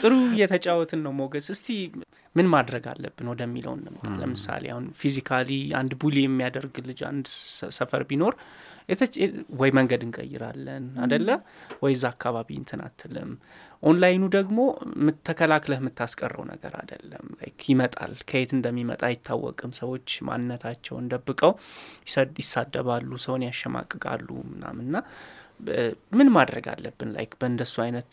ጥሩ 0.00 0.12
እየተጫወትን 0.32 1.02
ነው 1.06 1.14
ሞገስ። 1.20 1.48
እስቲ 1.54 1.68
ምን 2.36 2.46
ማድረግ 2.52 2.84
አለብን 2.90 3.28
ወደሚለው 3.30 3.74
እንምጣ። 3.76 4.06
ለምሳሌ 4.20 4.64
አሁን 4.72 4.86
physically 5.00 5.50
አንድ 5.78 5.92
bully 6.00 6.16
የሚያደርግ 6.24 6.74
ልጅ 6.86 7.00
አንድ 7.08 7.26
ሰፈር 7.78 8.02
ቢኖር 8.10 8.34
ወይ 9.58 9.70
መንገድ 9.76 10.02
እንቀይራለን 10.06 10.84
አደለ 11.04 11.28
ወይ 11.82 11.94
እዛ 11.96 12.04
አካባቢ 12.12 12.48
እንትን 12.60 12.80
አትልም። 12.86 13.30
ኦንላይኑ 13.82 14.24
ደግሞ 14.36 14.58
ተከላክለህ 15.28 15.80
የምታስቀረው 15.80 16.44
ነገር 16.52 16.72
አደለም። 16.80 17.26
like 17.38 17.62
ይመጣል፣ 17.70 18.14
ከየት 18.28 18.52
እንደሚመጣ 18.56 19.02
አይታወቅም። 19.08 19.72
ሰዎች 19.80 20.08
ማንነታቸውን 20.28 21.08
ደብቀው 21.12 21.52
ይሳደባሉ፣ 22.40 23.10
ሰውን 23.26 23.44
ያሸማቅቃሉ 23.46 24.28
ምናምንና 24.52 24.96
ምን 26.12 26.28
ማድረግ 26.34 26.66
አለብን? 26.72 27.10
like 27.16 27.32
በእንደሱ 27.40 27.74
አይነት 27.84 28.12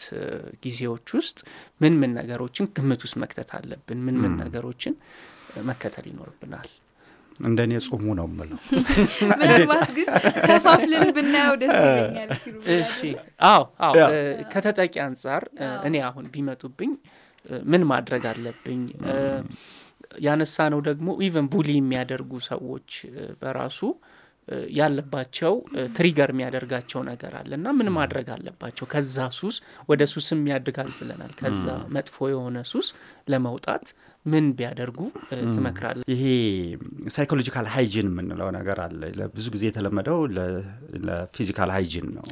ጊዜዎች 0.66 1.08
ውስጥ 1.18 1.38
ምን 1.82 1.94
ምን 2.02 2.12
ነገሮችን 2.20 2.68
ግምት 2.78 3.02
ውስጥ 3.06 3.18
መክተት 3.24 3.52
አለብን? 3.58 4.00
ምን 4.06 4.16
ምን 4.24 4.34
ነገሮችን 4.44 4.96
መከተል 5.70 6.06
ይኖርብናል? 6.12 6.70
እንደ 7.42 7.60
እኔ 7.68 7.74
ጾሙ 7.86 8.06
ነው 8.14 8.28
ምለው። 8.32 8.58
ምናልባት 9.32 9.90
ግን 9.96 10.08
ከፋፍልን 10.44 11.06
ብናየው 11.16 11.56
ደስ 11.62 11.78
ይለኛል። 11.82 12.32
እሺ፣ 12.76 12.98
አዎ፣ 13.48 13.64
አዎ። 13.88 13.96
ከተጠቂ 14.54 14.96
አንጻር 15.06 15.44
እኔ 15.88 15.96
አሁን 16.10 16.26
ቢመጡብኝ 16.34 16.92
ምን 17.66 17.84
ማድረግ 17.92 18.24
አለብኝ? 18.32 18.82
ያነሳ 20.22 20.56
ነው 20.72 20.80
ደግሞ 20.88 21.08
even 21.26 21.48
bully 21.54 21.70
የሚያደርጉ 21.78 22.32
ሰዎች 22.48 22.90
በራሱ 23.42 23.80
ያለባቸው 24.78 25.54
trigger 25.98 26.30
የሚያደርጋቸው 26.34 27.02
ነገር 27.10 27.34
አለ 27.40 27.52
እና 27.58 27.68
ምን 27.78 27.90
ማድረግ 27.98 28.28
አለባቸው? 28.34 28.86
ከዛ 28.94 29.18
ሱስ 29.38 29.56
ወደ 29.90 30.02
ሱስም 30.14 30.42
ያድጋል 30.52 30.90
ብለናል። 30.98 31.32
ከዛ 31.40 31.66
መጥፎ 31.96 32.28
የሆነ 32.32 32.58
ሱስ 32.72 32.88
ለመውጣት 33.32 33.86
ምን 34.26 34.46
ቢያደርጉ 34.58 35.00
ትመክራለህ? 35.56 36.06
ይሄ 36.14 36.24
psychological 37.16 37.68
hygiene 37.74 38.10
የምንለው 38.12 38.50
ነገር 38.58 38.80
አለ። 38.86 39.02
ብዙ 39.36 39.46
ጊዜ 39.56 39.64
የተለመደው 39.70 40.20
ለ 41.08 41.20
physical 41.20 41.72
hygiene 41.76 42.08
ነው። 42.18 42.26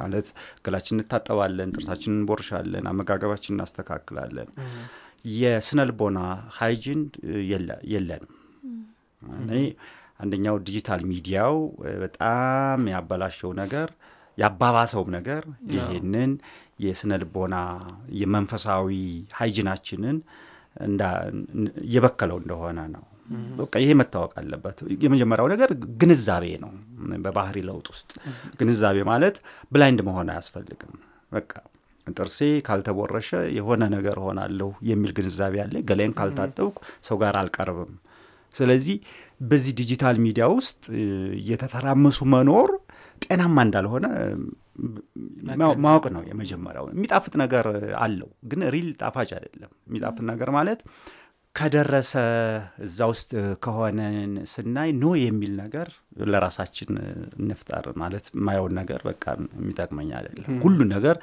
ማለት 0.00 0.28
ገላችን 0.66 0.96
እንታጠባለን፣ 0.96 1.74
ጥርሳችን 1.76 2.14
እንቦርሻለን፣ 2.16 2.86
አመጋገባችን 2.92 3.54
እናስተካክላለን። 3.56 4.50
የስነ 5.36 5.80
ልቦና 5.88 6.18
hygiene 6.58 7.00
የለንም። 7.92 8.32
እኔ 9.40 9.52
አንደኛው 10.20 10.56
ዲጂታል 10.66 11.02
ሚዲያው 11.10 11.56
በጣም 12.02 12.82
ያበላሸው 12.92 13.50
ነገር 13.60 13.88
ያባባሰውም 14.38 15.10
ነገር 15.16 15.42
ይህንን 15.74 16.32
የስነ 16.84 17.12
ልቦና 17.22 17.56
የመንፈሳዊ 18.20 18.88
hygiene 19.38 19.72
ኣችንን 19.72 20.16
እየበከለው 21.84 22.38
እንደሆነ 22.42 22.80
ነው። 22.94 23.04
በቃ 23.58 23.72
ይሄ 23.82 23.90
መታወቅ 24.00 24.32
አለበት። 24.40 24.76
የመጀመሪያው 25.04 25.48
ነገር 25.52 25.70
ግንዛቤ 26.00 26.44
ነው። 26.64 26.72
በባህሪ 27.24 27.56
ለውጥ 27.68 27.86
ውስጥ 27.94 28.10
ግንዛቤ 28.60 28.98
ማለት 29.10 29.36
blind 29.72 30.00
መሆን 30.08 30.28
አያስፈልግም። 30.32 30.92
በቃ 31.32 31.52
ጥርሴ 32.06 32.38
ካልተቦረሸ 32.66 33.28
የሆነ 33.56 33.82
ነገር 33.94 34.16
ሆናለሁ 34.24 34.68
የሚል 34.90 35.12
ግንዛቤ 35.18 35.54
አለ። 35.64 35.74
ገላዬን 35.88 36.14
ካልታጠብኩ 36.18 36.76
ሰው 37.08 37.16
ጋር 37.22 37.36
አልቀርብም። 37.40 37.94
ስለዚህ 38.54 38.96
በዚህ 39.40 39.72
ዲጂታል 39.78 40.16
ሚዲያ 40.24 40.44
ውስጥ 40.54 40.84
እየተተራመሱ 41.38 42.18
መኖር 42.34 42.70
ጤናማ 43.22 43.56
እንዳልሆነ 43.66 44.06
ማወቅ 45.84 46.04
ነው 46.14 46.22
የመጀመሪያው። 46.28 46.86
የሚጣፍጥ 46.92 47.34
ነገር 47.42 47.66
አለው፣ 48.00 48.30
ግን 48.50 48.62
real 48.74 48.88
ጣፋጭ 49.00 49.30
አይደለም። 49.38 49.70
የሚጣፍጥ 49.88 50.24
ነገር 50.30 50.50
ማለት 50.56 50.80
ከደረሰ 51.54 52.12
እዛ 52.86 52.98
ውስጥ 53.10 53.30
ከሆነን 53.64 54.32
ስናይ 54.52 54.90
no 54.98 55.12
የሚል 55.18 55.52
ነገር 55.60 55.88
ለራሳችን 56.32 56.90
እንፍጠር 57.40 57.86
ማለት 58.02 58.26
የማየውን 58.34 58.74
ነገር 58.80 59.00
በቃ 59.08 59.24
የሚጠቅመኝ 59.56 60.10
አይደለም። 60.18 60.58
ሁሉን 60.64 60.90
ነገር 60.96 61.16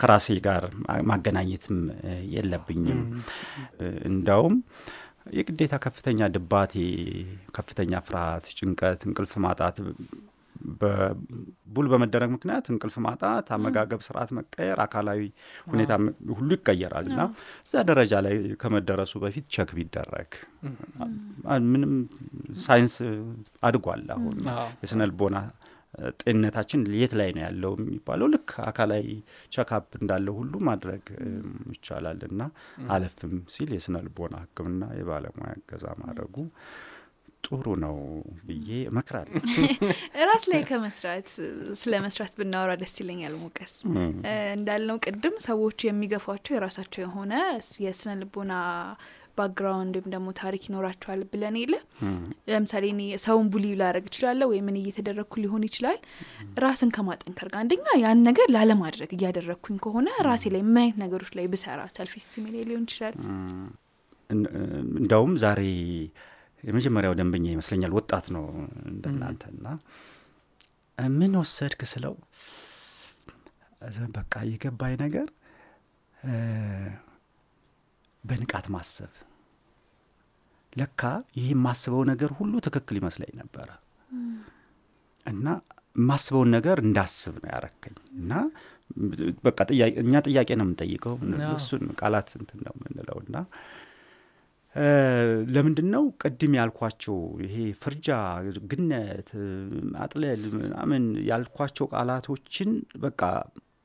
ከራሴ 0.00 0.36
ጋር 0.46 0.64
ማገናኘትም 1.10 1.78
የለብኝም። 2.34 3.02
እንዳውም 4.10 4.56
የግዴታ 5.26 5.74
ከፍተኛ 5.84 6.20
ድባቴ፣ 6.34 6.74
ከፍተኛ 7.56 7.92
ፍርሃት፣ 8.06 8.46
ጭንቀት፣ 8.58 9.00
እንቅልፍ 9.08 9.32
ማጣት 9.44 9.76
በቡል 10.80 11.86
በመደረግ 11.92 12.30
ምክንያት 12.34 12.66
እንቅልፍ 12.72 12.96
ማጣት፣ 13.06 13.46
አመጋገብ 13.56 14.00
ስርዓት 14.06 14.30
መቀየር፣ 14.36 14.78
አካላዊ 14.84 15.20
ሁኔታ 15.70 15.92
ሁሉ 16.36 16.48
ይቀየራል 16.56 17.06
እና 17.10 17.20
እዛ 17.66 17.82
ደረጃ 17.90 18.12
ላይ 18.26 18.34
ከመደረሱ 18.62 19.12
በፊት 19.24 19.46
ቸክ 19.54 19.70
ቢደረግ 19.78 20.30
ምንም 21.72 21.92
ሳይንስ 22.66 22.94
አድጓል። 23.68 24.04
አሁን 24.16 24.36
የስነ 24.84 25.08
ልቦና 25.10 25.36
ጤንነታችን 26.20 26.80
የት 26.96 27.12
ላይ 27.18 27.30
ነው 27.36 27.42
ያለው 27.44 27.72
የሚባለው 27.78 28.28
ልክ 28.34 28.50
አካላዊ 28.66 29.06
check 29.52 29.78
up 29.78 29.88
እንዳለው 30.00 30.34
ሁሉ 30.40 30.54
ማድረግ 30.68 31.04
ይቻላል 31.74 32.20
እና 32.28 32.42
አለፍም 32.90 33.34
ሲል 33.54 33.72
የስነ 33.76 34.02
ልቦና 34.06 34.36
ሕክምና 34.44 34.84
የባለሙያ 34.98 35.52
እገዛ 35.58 35.86
ማድረጉ 36.04 36.36
ጥሩ 37.46 37.66
ነው 37.82 37.96
ብዬ 38.46 38.68
እመክራለሁ። 38.90 39.40
ራስ 40.28 40.44
ላይ 40.50 40.60
ከመስራት 40.68 41.26
ስለ 41.80 41.92
መስራት 42.04 42.32
ብናወራ 42.38 42.72
ደስ 42.82 42.94
ይለኛል። 43.02 43.34
ሞገስ 43.42 43.74
እንዳልነው 44.56 44.98
ቅድም 45.06 45.36
ሰዎች 45.46 45.78
የሚገፏቸው 45.86 46.54
የራሳቸው 46.56 47.02
የሆነ 47.04 47.32
የስነ 47.84 48.14
ልቦና 48.22 48.54
background 49.38 49.94
ወይም 49.98 50.08
ደግሞ 50.14 50.28
ታሪክ 50.40 50.62
ይኖራቸዋል 50.68 51.20
ብለን 51.30 51.56
የለ 51.60 51.74
ለምሳሌ 52.50 52.84
እኔ 52.92 53.02
ሰውን 53.24 53.46
bully 53.52 53.66
ላደርግ 53.80 54.06
እችላለሁ 54.10 54.48
ወይ 54.52 54.60
ምን 54.66 54.76
እየተደረግኩ 54.80 55.34
ሊሆን 55.44 55.64
ይችላል። 55.68 55.98
ራስን 56.64 56.92
ከማጠንከር 56.96 57.48
ጋር 57.52 57.60
አንደኛ 57.62 57.86
ያን 58.02 58.20
ነገር 58.28 58.48
ላለማድረግ 58.56 59.12
እያደረግኩኝ 59.18 59.78
ከሆነ 59.86 60.08
ራሴ 60.28 60.52
ላይ 60.54 60.62
ምን 60.68 60.80
አይነት 60.82 60.98
ነገሮች 61.04 61.32
ላይ 61.38 61.48
ብሰራ 61.54 61.80
self 61.96 62.14
ላይ 62.46 62.64
ሊሆን 62.70 62.84
ይችላል። 62.88 63.16
እንደውም 65.00 65.32
ዛሬ 65.42 65.60
የመጀመሪያው 66.62 67.14
ደንበኛ 67.18 67.46
ይመስለኛል 67.52 67.92
ወጣት 67.96 68.26
ነው 68.34 68.44
እንደናንተና 68.90 69.66
ምን 71.16 71.32
ወሰድክ 71.38 71.80
ስለው 71.92 72.14
በቃ 74.14 74.34
የገባኝ 74.50 74.94
ነገር 75.02 75.26
በንቃት 78.24 78.66
ማሰብ። 78.74 79.12
ለካ 80.72 81.02
ይህ 81.38 81.48
የማስበው 81.52 82.02
ነገር 82.10 82.30
ሁሉ 82.38 82.52
ትክክል 82.66 82.96
ይመስለኝ 83.00 83.32
ነበረ። 83.40 83.68
እና 85.26 85.46
የማስበውን 85.96 86.50
ነገር 86.56 86.76
እንዳስብ 86.84 87.34
ነው 87.42 87.50
ያረከኝ። 87.52 87.96
እና 88.14 88.32
በቃ 89.44 89.58
እኛ 90.00 90.14
ጥያቄ 90.26 90.48
ነው 90.58 90.64
የምንጠይቀው። 90.66 91.14
እሱን 91.54 91.84
ቃላት 92.00 92.30
እንትን 92.38 92.60
ነው 92.66 92.74
የምንለው። 92.76 93.18
እና 93.24 93.36
ለምንድን 95.54 95.88
ነው 95.94 96.04
ቅድም 96.22 96.52
ያልኳቸው 96.58 97.16
ይሄ 97.44 97.54
ፍርጃ፣ 97.82 98.08
ግነት፣ 98.70 99.28
አጥለል 99.98 100.42
ምናምን 100.56 101.02
ያልኳቸው 101.28 101.86
ቃላቶችን 101.92 102.70
በቃ 103.04 103.20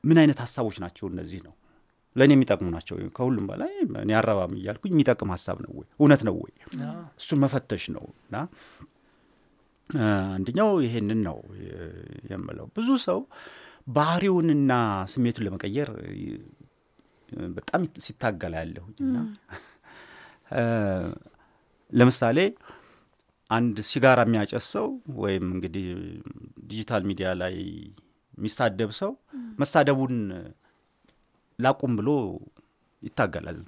ምን 0.04 0.18
አይነት 0.22 0.38
ሀሳቦች 0.44 0.76
ናቸው 0.84 1.06
እነዚህ 1.12 1.40
ነው 1.46 1.54
ለእኔ 2.16 2.32
የሚጠቅሙ 2.36 2.68
ናቸው። 2.74 2.96
ከሁሉም 3.16 3.44
በላይ 3.50 3.72
እኔ 4.02 4.10
አረባም 4.18 4.52
እያልኩኝ 4.58 4.92
የሚጠቅም 4.94 5.30
ሀሳብ 5.34 5.58
ነው 5.64 5.72
ወይ? 5.78 5.86
እውነት 6.00 6.22
ነው 6.28 6.36
ወይ? 6.42 6.52
እሱን 7.20 7.40
መፈተሽ 7.44 7.84
ነው 7.96 8.04
እና 8.22 8.36
አንደኛው 10.34 10.70
ይሄንን 10.84 11.20
ነው 11.28 11.38
የምለው። 12.32 12.66
ብዙ 12.76 12.88
ሰው 13.06 13.20
ባህሪውንና 13.90 14.72
ስሜቱን 15.12 15.44
ለመቀየር 15.46 15.88
በጣም 17.56 17.82
ሲታገላ 18.04 18.54
ያለሁኝ 18.62 18.94
እና 19.06 19.16
ለምሳሌ 21.92 22.38
አንድ 23.50 23.76
ሲጋራ 23.90 24.20
የሚያጨስ 24.26 24.66
ሰው 24.74 24.86
ወይም 25.22 25.46
እንግዲህ 25.54 25.86
ዲጂታል 26.64 27.02
ሚዲያ 27.10 27.28
ላይ 27.40 27.54
የሚሳደብ 28.34 28.90
ሰው 29.00 29.12
መሳደቡን 29.58 30.14
ላቁም 31.60 31.92
ብሎ 31.98 32.08
ይታገላል። 33.02 33.58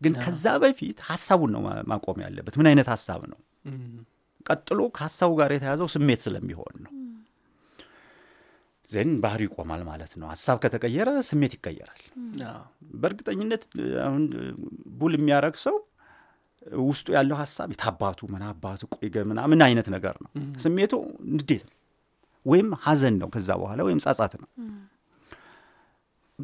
ግን 0.00 0.12
ከዛ 0.22 0.44
በፊት 0.62 0.98
ሀሳቡን 1.08 1.50
ነው 1.54 1.62
ማቆም 1.90 2.18
ያለበት። 2.24 2.54
ምን 2.58 2.68
አይነት 2.70 2.88
ሀሳብ 2.92 3.22
ነው? 3.32 3.38
ቀጥሎ 4.46 4.80
ከሀሳቡ 4.96 5.30
ጋር 5.40 5.50
የተያዘው 5.54 5.88
ስሜት 5.94 6.20
ስለሚሆን 6.26 6.76
ነው። 6.84 6.92
then 8.88 9.10
ባህሪ 9.22 9.42
ይቆማል 9.46 9.82
ማለት 9.88 10.12
ነው። 10.20 10.26
ሀሳብ 10.32 10.56
ከተቀየረ 10.62 11.08
ስሜት 11.28 11.52
ይቀየራል። 11.56 12.00
በእርግጠኝነት 13.02 13.62
አሁን 14.04 14.22
bully 14.98 15.12
የሚያደርግ 15.18 15.56
ሰው 15.64 15.76
ውስጡ 16.86 17.06
ያለው 17.16 17.36
ሀሳብ 17.40 17.68
የታባቱ 17.74 18.20
ምን 18.32 18.42
አባቱ 18.48 18.82
ቆይ 18.94 19.08
ገምና 19.14 19.40
ምን 19.52 19.60
አይነት 19.66 19.86
ነገር 19.94 20.16
ነው። 20.24 20.30
ስሜቱ 20.64 20.92
ንዴት 21.34 21.62
ነው 21.68 21.76
ወይም 22.46 22.68
ሀዘን 22.84 23.14
ነው። 23.22 23.28
ከዛ 23.34 23.50
በኋላ 23.60 23.80
ወይም 23.88 24.00
ጸጸት 24.04 24.34
ነው። 24.42 24.48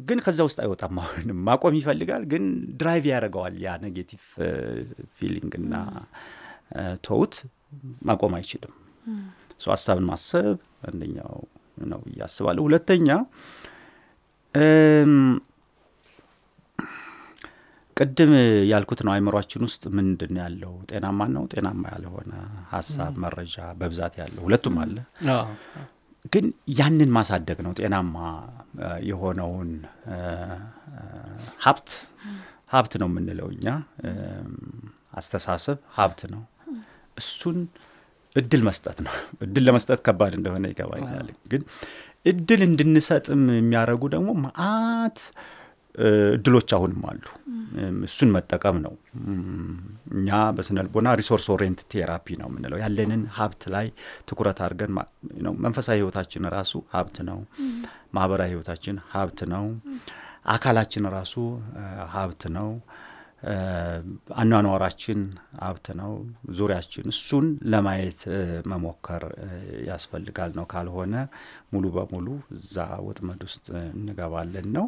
ግን 0.05 0.19
ከዛ 0.23 0.39
ውስጥ 0.47 0.59
አይወጣም። 0.63 0.95
አሁንም 1.01 1.39
ማቆም 1.47 1.75
ይፈልጋል፣ 1.77 2.23
ግን 2.31 2.43
drive 2.79 3.05
ያደርገዋል። 3.11 3.55
ያ 3.63 3.75
negative 3.83 4.23
feeling 5.17 5.53
እና 5.61 5.73
ተውት 7.07 7.35
ማቆም 8.07 8.33
አይችልም። 8.37 8.73
ሰው 9.63 9.71
ሀሳብን 9.73 10.05
ማሰብ 10.09 10.57
አንደኛው 10.87 11.35
ነው 11.85 11.99
ብዬ 12.05 12.19
አስባለሁ። 12.27 12.63
ሁለተኛ 12.67 13.09
ቅድም 17.97 18.31
ያልኩት 18.71 18.99
ነው። 19.05 19.11
አይምሯችን 19.13 19.61
ውስጥ 19.67 19.83
ምንድን 19.97 20.35
ያለው 20.41 20.73
ጤናማ 20.89 21.27
ነው፣ 21.35 21.43
ጤናማ 21.53 21.83
ያልሆነ 21.93 22.33
ሀሳብ፣ 22.73 23.13
መረጃ 23.23 23.55
በብዛት 23.79 24.15
ያለው 24.21 24.43
ሁለቱም 24.47 24.75
አለ። 24.83 24.97
ግን 26.33 26.45
ያንን 26.77 27.09
ማሳደግ 27.17 27.59
ነው 27.65 27.71
ጤናማ 27.79 28.15
የሆነውን 29.09 29.69
ሀብት 31.65 31.89
ሀብት 32.73 32.93
ነው 33.01 33.07
የምንለው 33.09 33.47
እኛ 33.55 33.67
አስተሳሰብ 35.13 35.77
ሀብት 35.97 36.21
ነው። 36.33 36.41
እሱን 37.17 37.57
እድል 38.35 38.61
መስጠት 38.67 38.97
ነው። 39.05 39.13
እድል 39.41 39.63
ለመስጠት 39.67 39.99
ከባድ 40.07 40.33
እንደሆነ 40.39 40.65
ይገባኛል። 40.71 41.29
ግን 41.51 41.61
እድል 42.25 42.61
እንድንሰጥም 42.67 43.43
የሚያደርጉ 43.55 44.03
ደግሞ 44.15 44.29
መአት 44.43 45.19
እድሎች 45.97 46.69
አሁንም 46.77 47.03
አሉ። 47.09 47.23
እሱን 48.07 48.29
መጠቀም 48.35 48.77
ነው። 48.83 48.93
እኛ 50.15 50.27
በስነ 50.57 50.77
ልቦና 50.85 51.09
resource 51.19 51.47
orient 51.53 51.81
therapy 51.91 52.27
ነው 52.41 52.47
የምንለው። 52.49 52.77
ያለንን 52.83 53.23
ሀብት 53.37 53.63
ላይ 53.75 53.87
ትኩረት 54.29 54.59
አድርገን 54.65 54.93
መንፈሳዊ 55.65 55.97
ህይወታችን 56.01 56.45
ራሱ 56.55 56.73
ሀብት 56.93 57.17
ነው። 57.29 57.39
ማህበራዊ 58.15 58.49
ህይወታችን 58.53 58.97
ሀብት 59.13 59.41
ነው። 59.53 59.65
አካላችን 60.49 61.05
ራሱ 61.15 61.35
ሀብት 62.13 62.43
ነው። 62.57 62.69
አኗኗራችን 64.41 65.19
ሀብት 65.61 65.87
ነው። 65.99 66.11
ዙሪያችን 66.57 67.05
እሱን 67.11 67.45
ለማየት 67.71 68.21
መሞከር 68.71 69.23
ያስፈልጋል 69.89 70.51
ነው። 70.57 70.65
ካልሆነ 70.65 71.13
ሙሉ 71.73 71.85
በሙሉ 71.95 72.27
እዛ 72.57 72.75
ወጥመድ 73.07 73.41
ውስጥ 73.47 73.65
እንገባለን 73.95 74.67
ነው። 74.77 74.87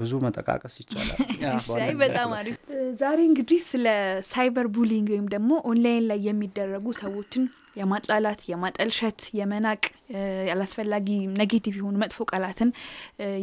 ብዙ 0.00 0.12
መጠቃቀስ 0.24 0.74
ይቻላል። 0.80 1.18
በጣም 2.02 2.30
አሪፍ። 2.36 2.58
ዛሬ 3.00 3.18
እንግዲህ 3.30 3.60
ስለ 3.70 3.86
cyber 4.28 4.66
bullying 4.76 5.08
ወይም 5.14 5.26
ደግሞ 5.32 5.50
ኦንላይን 5.70 6.04
ላይ 6.10 6.20
የሚደረጉ 6.28 6.86
ሰዎችን 7.00 7.44
የማጥላላት፣ 7.76 8.40
የማጠልሸት፣ 8.50 9.20
የመናቅ 9.38 9.82
ያላስፈላጊ 10.48 11.08
negative 11.40 11.74
የሆኑ 11.78 11.96
መጥፎ 12.02 12.24
ቃላትን 12.30 12.70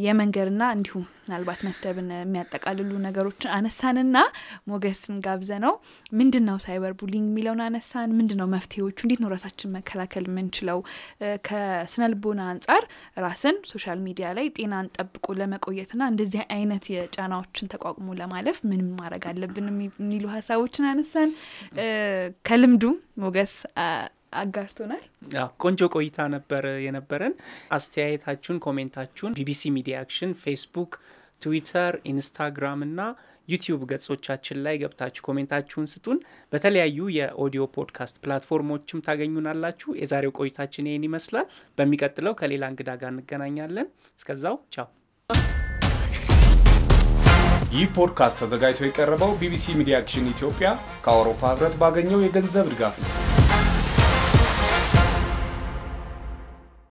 የመንገርና 0.04 0.62
እንዲሁም 0.74 1.04
ምናልባት 1.22 1.60
መስደብን 1.66 2.08
የሚያጠቃልሉ 2.14 2.90
ነገሮችን 3.06 3.52
አነሳንና 3.56 4.18
ሞገስን 4.70 5.16
ጋብዘነው 5.26 5.72
ምንድን 6.18 6.44
ነው 6.48 6.58
cyber 6.64 6.92
bullying 7.00 7.26
የሚለውን 7.30 7.62
አነሳን። 7.66 8.14
ምንድን 8.18 8.38
ነው 8.42 8.48
መፍትሄዎቹ? 8.54 8.98
እንዴት 9.04 9.20
ነው 9.24 9.30
ራሳችን 9.34 9.72
መከላከል 9.76 10.26
የምንችለው? 10.28 10.78
ከስነ 11.48 12.02
ልቦና 12.12 12.40
አንጻር 12.52 12.84
ራስን 13.24 13.56
social 13.72 13.98
media 14.06 14.28
ላይ 14.38 14.48
ጤናን 14.58 14.92
ጠብቆ 14.98 15.26
ለመቆየትና 15.40 16.02
እንደዚህ 16.12 16.42
አይነት 16.56 16.84
የጫናዎችን 16.94 17.72
ተቋቁሞ 17.74 18.08
ለማለፍ 18.20 18.58
ምን 18.70 18.84
ማድረግ 18.98 19.24
አለብን 19.32 19.68
የሚሉ 20.00 20.24
ሀሳቦችን 20.36 20.88
አነሳን። 20.92 21.32
ከልምዱም 22.48 22.96
ሞገስ 23.18 23.54
አጋርቶናል። 24.32 25.02
ቆንጆ 25.62 25.80
ቆይታ 25.94 26.18
ነበር 26.34 26.64
የነበረን። 26.86 27.34
አስተያየታችሁን፣ 27.76 28.58
comment 28.66 28.97
ኣችሁን 28.97 29.36
ቢቢሲ 29.38 29.70
ሚዲያ 29.76 29.96
አክሽን 30.02 30.32
ፌስቡክ፣ 30.42 30.92
ትዊተር፣ 31.42 31.94
ኢንስታግራም 32.10 32.80
እና 32.86 33.00
ዩቲዩብ 33.48 33.82
ገጾቻችን 33.90 34.58
ላይ 34.64 34.76
ገብታችሁ 34.80 35.22
comment 35.28 35.53
ኣችሁን 35.53 35.86
ስጡን። 35.92 36.18
በተለያዩ 36.52 37.08
የ 37.16 37.29
audio 37.29 37.62
podcast 37.76 38.16
platform 38.24 38.69
ኦችም 38.69 39.02
ታገኙናላችሁ። 39.06 39.96
የዛሬው 40.00 40.34
ቆይታችን 40.40 40.88
ይህን 40.90 41.06
ይመስላል። 41.08 41.46
በሚቀጥለው 41.78 42.36
ከሌላ 42.40 42.64
እንግዳ 42.72 42.92
ጋር 43.02 43.12
እንገናኛለን። 43.14 43.88
እስከዛው 44.12 44.58
ቻው። 44.76 44.88
ይህ 47.72 47.88
ፖድካስት 47.96 48.38
ተዘጋጅቶ 48.42 48.82
የቀረበው 48.86 49.32
ቢቢሲ 49.40 49.74
ሚዲያ 49.80 49.96
አክሽን 50.00 50.30
ኢትዮጵያ 50.30 50.68
ከአውሮፓ 51.04 51.42
ህብረት 51.52 51.76
ባገኘው 51.80 52.22
የገንዘብ 52.24 52.68
ድጋፍ 52.72 52.96
ነው። 53.02 53.10